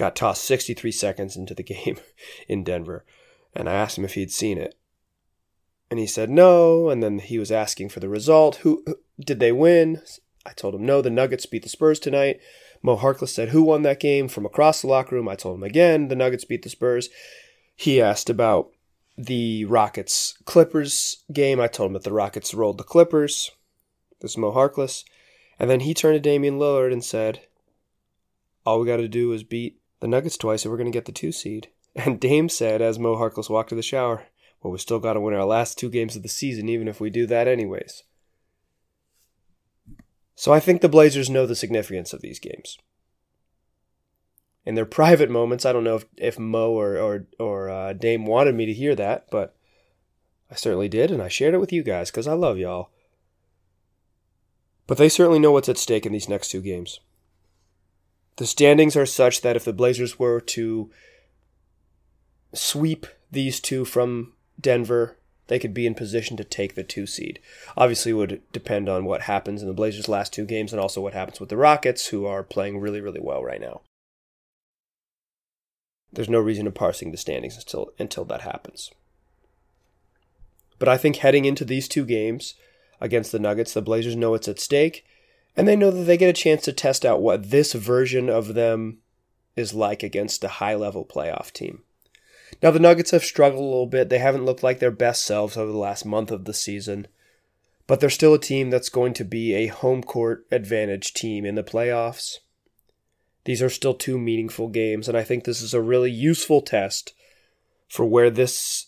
got 0.00 0.16
tossed 0.16 0.44
63 0.44 0.90
seconds 0.90 1.36
into 1.36 1.54
the 1.54 1.62
game 1.74 1.98
in 2.48 2.64
Denver, 2.64 3.04
and 3.54 3.68
I 3.68 3.74
asked 3.74 3.98
him 3.98 4.04
if 4.04 4.14
he'd 4.14 4.32
seen 4.32 4.58
it, 4.58 4.74
and 5.90 6.00
he 6.00 6.06
said 6.06 6.30
no. 6.30 6.88
And 6.88 7.02
then 7.02 7.18
he 7.18 7.38
was 7.38 7.52
asking 7.52 7.90
for 7.90 8.00
the 8.00 8.08
result. 8.08 8.56
Who 8.56 8.84
did 9.18 9.40
they 9.40 9.52
win? 9.52 10.00
I 10.46 10.52
told 10.52 10.74
him 10.74 10.86
no. 10.86 11.02
The 11.02 11.10
Nuggets 11.10 11.46
beat 11.46 11.62
the 11.62 11.68
Spurs 11.68 12.00
tonight. 12.00 12.40
Mo 12.82 12.96
Harkless 12.96 13.28
said 13.28 13.50
who 13.50 13.62
won 13.62 13.82
that 13.82 14.00
game 14.00 14.26
from 14.26 14.46
across 14.46 14.80
the 14.80 14.88
locker 14.88 15.14
room. 15.14 15.28
I 15.28 15.34
told 15.34 15.56
him 15.56 15.64
again 15.64 16.08
the 16.08 16.16
Nuggets 16.16 16.44
beat 16.44 16.62
the 16.62 16.70
Spurs. 16.70 17.10
He 17.76 18.00
asked 18.00 18.30
about 18.30 18.70
the 19.18 19.66
Rockets 19.66 20.38
Clippers 20.46 21.24
game. 21.32 21.60
I 21.60 21.66
told 21.66 21.88
him 21.88 21.92
that 21.94 22.04
the 22.04 22.12
Rockets 22.12 22.54
rolled 22.54 22.78
the 22.78 22.84
Clippers. 22.84 23.50
This 24.20 24.32
is 24.32 24.38
Mo 24.38 24.52
Harkless. 24.52 25.04
And 25.58 25.68
then 25.68 25.80
he 25.80 25.92
turned 25.92 26.14
to 26.14 26.20
Damian 26.20 26.58
Lillard 26.58 26.92
and 26.92 27.04
said, 27.04 27.40
All 28.64 28.80
we 28.80 28.86
got 28.86 28.96
to 28.96 29.08
do 29.08 29.32
is 29.32 29.42
beat 29.42 29.79
the 30.00 30.08
Nuggets 30.08 30.36
twice 30.36 30.64
and 30.64 30.72
we're 30.72 30.78
going 30.78 30.90
to 30.90 30.96
get 30.96 31.04
the 31.04 31.12
two 31.12 31.32
seed. 31.32 31.68
And 31.96 32.20
Dame 32.20 32.48
said, 32.48 32.80
as 32.80 33.00
Mo 33.00 33.16
Harkless 33.16 33.50
walked 33.50 33.70
to 33.70 33.74
the 33.74 33.82
shower, 33.82 34.26
Well, 34.62 34.72
we 34.72 34.78
still 34.78 35.00
got 35.00 35.14
to 35.14 35.20
win 35.20 35.34
our 35.34 35.44
last 35.44 35.76
two 35.76 35.90
games 35.90 36.14
of 36.14 36.22
the 36.22 36.28
season, 36.28 36.68
even 36.68 36.86
if 36.86 37.00
we 37.00 37.10
do 37.10 37.26
that 37.26 37.48
anyways. 37.48 38.04
So 40.36 40.52
I 40.52 40.60
think 40.60 40.80
the 40.80 40.88
Blazers 40.88 41.28
know 41.28 41.46
the 41.46 41.56
significance 41.56 42.12
of 42.12 42.22
these 42.22 42.38
games. 42.38 42.78
In 44.64 44.76
their 44.76 44.86
private 44.86 45.30
moments, 45.30 45.66
I 45.66 45.72
don't 45.72 45.82
know 45.82 45.96
if, 45.96 46.04
if 46.16 46.38
Mo 46.38 46.70
or, 46.70 46.96
or, 46.96 47.26
or 47.40 47.68
uh, 47.68 47.92
Dame 47.92 48.24
wanted 48.24 48.54
me 48.54 48.66
to 48.66 48.72
hear 48.72 48.94
that, 48.94 49.26
but 49.32 49.56
I 50.50 50.54
certainly 50.54 50.88
did, 50.88 51.10
and 51.10 51.20
I 51.20 51.28
shared 51.28 51.54
it 51.54 51.60
with 51.60 51.72
you 51.72 51.82
guys 51.82 52.10
because 52.10 52.26
I 52.26 52.34
love 52.34 52.56
y'all. 52.56 52.90
But 54.86 54.96
they 54.98 55.08
certainly 55.08 55.40
know 55.40 55.52
what's 55.52 55.68
at 55.68 55.76
stake 55.76 56.06
in 56.06 56.12
these 56.12 56.28
next 56.28 56.50
two 56.50 56.60
games. 56.60 57.00
The 58.40 58.46
standings 58.46 58.96
are 58.96 59.04
such 59.04 59.42
that 59.42 59.54
if 59.54 59.66
the 59.66 59.72
Blazers 59.74 60.18
were 60.18 60.40
to 60.40 60.90
sweep 62.54 63.06
these 63.30 63.60
two 63.60 63.84
from 63.84 64.32
Denver 64.58 65.18
they 65.48 65.58
could 65.58 65.74
be 65.74 65.86
in 65.86 65.94
position 65.94 66.38
to 66.38 66.44
take 66.44 66.74
the 66.74 66.82
two 66.82 67.06
seed. 67.06 67.38
Obviously, 67.76 68.14
would 68.14 68.40
depend 68.50 68.88
on 68.88 69.04
what 69.04 69.22
happens 69.22 69.60
in 69.60 69.68
the 69.68 69.74
Blazers' 69.74 70.08
last 70.08 70.32
two 70.32 70.46
games 70.46 70.72
and 70.72 70.80
also 70.80 71.02
what 71.02 71.12
happens 71.12 71.38
with 71.38 71.50
the 71.50 71.56
Rockets, 71.58 72.06
who 72.06 72.24
are 72.24 72.42
playing 72.42 72.78
really, 72.78 73.02
really 73.02 73.20
well 73.20 73.44
right 73.44 73.60
now. 73.60 73.82
There's 76.10 76.30
no 76.30 76.38
reason 76.38 76.64
to 76.64 76.70
parsing 76.70 77.10
the 77.10 77.18
standings 77.18 77.58
until 77.58 77.92
until 77.98 78.24
that 78.24 78.40
happens. 78.40 78.90
But 80.78 80.88
I 80.88 80.96
think 80.96 81.16
heading 81.16 81.44
into 81.44 81.66
these 81.66 81.88
two 81.88 82.06
games 82.06 82.54
against 83.02 83.32
the 83.32 83.38
Nuggets, 83.38 83.74
the 83.74 83.82
Blazers 83.82 84.16
know 84.16 84.32
it's 84.32 84.48
at 84.48 84.58
stake, 84.58 85.04
and 85.60 85.68
they 85.68 85.76
know 85.76 85.90
that 85.90 86.04
they 86.04 86.16
get 86.16 86.30
a 86.30 86.32
chance 86.32 86.62
to 86.62 86.72
test 86.72 87.04
out 87.04 87.20
what 87.20 87.50
this 87.50 87.74
version 87.74 88.30
of 88.30 88.54
them 88.54 88.96
is 89.56 89.74
like 89.74 90.02
against 90.02 90.42
a 90.42 90.48
high 90.48 90.74
level 90.74 91.04
playoff 91.04 91.52
team. 91.52 91.82
Now, 92.62 92.70
the 92.70 92.78
Nuggets 92.78 93.10
have 93.10 93.22
struggled 93.22 93.60
a 93.60 93.64
little 93.66 93.86
bit. 93.86 94.08
They 94.08 94.20
haven't 94.20 94.46
looked 94.46 94.62
like 94.62 94.78
their 94.78 94.90
best 94.90 95.22
selves 95.22 95.58
over 95.58 95.70
the 95.70 95.76
last 95.76 96.06
month 96.06 96.30
of 96.30 96.46
the 96.46 96.54
season, 96.54 97.08
but 97.86 98.00
they're 98.00 98.08
still 98.08 98.32
a 98.32 98.38
team 98.38 98.70
that's 98.70 98.88
going 98.88 99.12
to 99.12 99.22
be 99.22 99.52
a 99.52 99.66
home 99.66 100.02
court 100.02 100.46
advantage 100.50 101.12
team 101.12 101.44
in 101.44 101.56
the 101.56 101.62
playoffs. 101.62 102.38
These 103.44 103.60
are 103.60 103.68
still 103.68 103.92
two 103.92 104.18
meaningful 104.18 104.68
games, 104.68 105.08
and 105.08 105.18
I 105.18 105.24
think 105.24 105.44
this 105.44 105.60
is 105.60 105.74
a 105.74 105.82
really 105.82 106.10
useful 106.10 106.62
test 106.62 107.12
for 107.86 108.06
where 108.06 108.30
this 108.30 108.86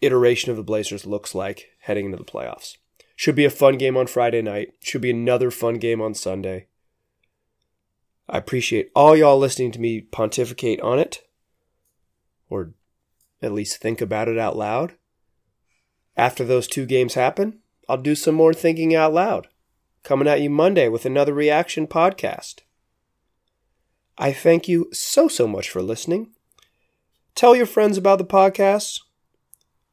iteration 0.00 0.50
of 0.50 0.56
the 0.56 0.62
Blazers 0.62 1.04
looks 1.04 1.34
like 1.34 1.72
heading 1.80 2.06
into 2.06 2.16
the 2.16 2.24
playoffs. 2.24 2.78
Should 3.20 3.36
be 3.36 3.44
a 3.44 3.50
fun 3.50 3.76
game 3.76 3.98
on 3.98 4.06
Friday 4.06 4.40
night. 4.40 4.72
Should 4.80 5.02
be 5.02 5.10
another 5.10 5.50
fun 5.50 5.74
game 5.74 6.00
on 6.00 6.14
Sunday. 6.14 6.68
I 8.26 8.38
appreciate 8.38 8.90
all 8.94 9.14
y'all 9.14 9.38
listening 9.38 9.72
to 9.72 9.78
me 9.78 10.00
pontificate 10.00 10.80
on 10.80 10.98
it, 10.98 11.20
or 12.48 12.72
at 13.42 13.52
least 13.52 13.76
think 13.76 14.00
about 14.00 14.28
it 14.28 14.38
out 14.38 14.56
loud. 14.56 14.94
After 16.16 16.46
those 16.46 16.66
two 16.66 16.86
games 16.86 17.12
happen, 17.12 17.58
I'll 17.90 17.98
do 17.98 18.14
some 18.14 18.36
more 18.36 18.54
thinking 18.54 18.94
out 18.94 19.12
loud. 19.12 19.48
Coming 20.02 20.26
at 20.26 20.40
you 20.40 20.48
Monday 20.48 20.88
with 20.88 21.04
another 21.04 21.34
reaction 21.34 21.86
podcast. 21.86 22.60
I 24.16 24.32
thank 24.32 24.66
you 24.66 24.88
so, 24.94 25.28
so 25.28 25.46
much 25.46 25.68
for 25.68 25.82
listening. 25.82 26.30
Tell 27.34 27.54
your 27.54 27.66
friends 27.66 27.98
about 27.98 28.16
the 28.16 28.24
podcast. 28.24 29.00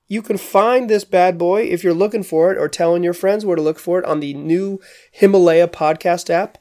You 0.08 0.22
can 0.22 0.38
find 0.38 0.90
this 0.90 1.04
bad 1.04 1.38
boy 1.38 1.64
if 1.64 1.84
you're 1.84 1.94
looking 1.94 2.24
for 2.24 2.52
it 2.52 2.58
or 2.58 2.70
telling 2.70 3.04
your 3.04 3.14
friends 3.14 3.46
where 3.46 3.58
to 3.58 3.62
look 3.62 3.78
for 3.78 4.00
it 4.00 4.06
on 4.06 4.22
the 4.22 4.34
new 4.34 4.80
Himalaya 5.12 5.68
podcast 5.68 6.30
app. 6.30 6.58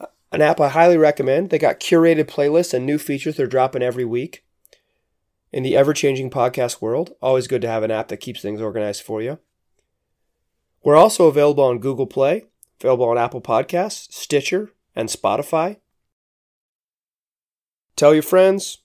Uh, 0.00 0.06
an 0.32 0.42
app 0.42 0.60
I 0.60 0.68
highly 0.68 0.96
recommend. 0.96 1.50
They 1.50 1.58
got 1.58 1.78
curated 1.78 2.24
playlists 2.24 2.74
and 2.74 2.84
new 2.84 2.98
features 2.98 3.36
they're 3.36 3.46
dropping 3.46 3.82
every 3.82 4.04
week 4.04 4.44
in 5.52 5.62
the 5.62 5.76
ever 5.76 5.92
changing 5.92 6.28
podcast 6.28 6.82
world. 6.82 7.14
Always 7.22 7.46
good 7.46 7.62
to 7.62 7.68
have 7.68 7.84
an 7.84 7.92
app 7.92 8.08
that 8.08 8.18
keeps 8.18 8.42
things 8.42 8.60
organized 8.60 9.02
for 9.02 9.22
you. 9.22 9.38
We're 10.82 10.96
also 10.96 11.26
available 11.26 11.64
on 11.64 11.78
Google 11.78 12.06
Play, 12.06 12.44
available 12.80 13.08
on 13.08 13.18
Apple 13.18 13.40
Podcasts, 13.40 14.12
Stitcher, 14.12 14.72
and 14.94 15.08
Spotify. 15.08 15.78
Tell 17.94 18.12
your 18.12 18.22
friends. 18.22 18.78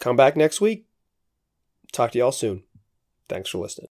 Come 0.00 0.16
back 0.16 0.36
next 0.36 0.60
week. 0.60 0.85
Talk 1.96 2.12
to 2.12 2.18
y'all 2.18 2.30
soon. 2.30 2.62
Thanks 3.26 3.48
for 3.48 3.56
listening. 3.56 3.88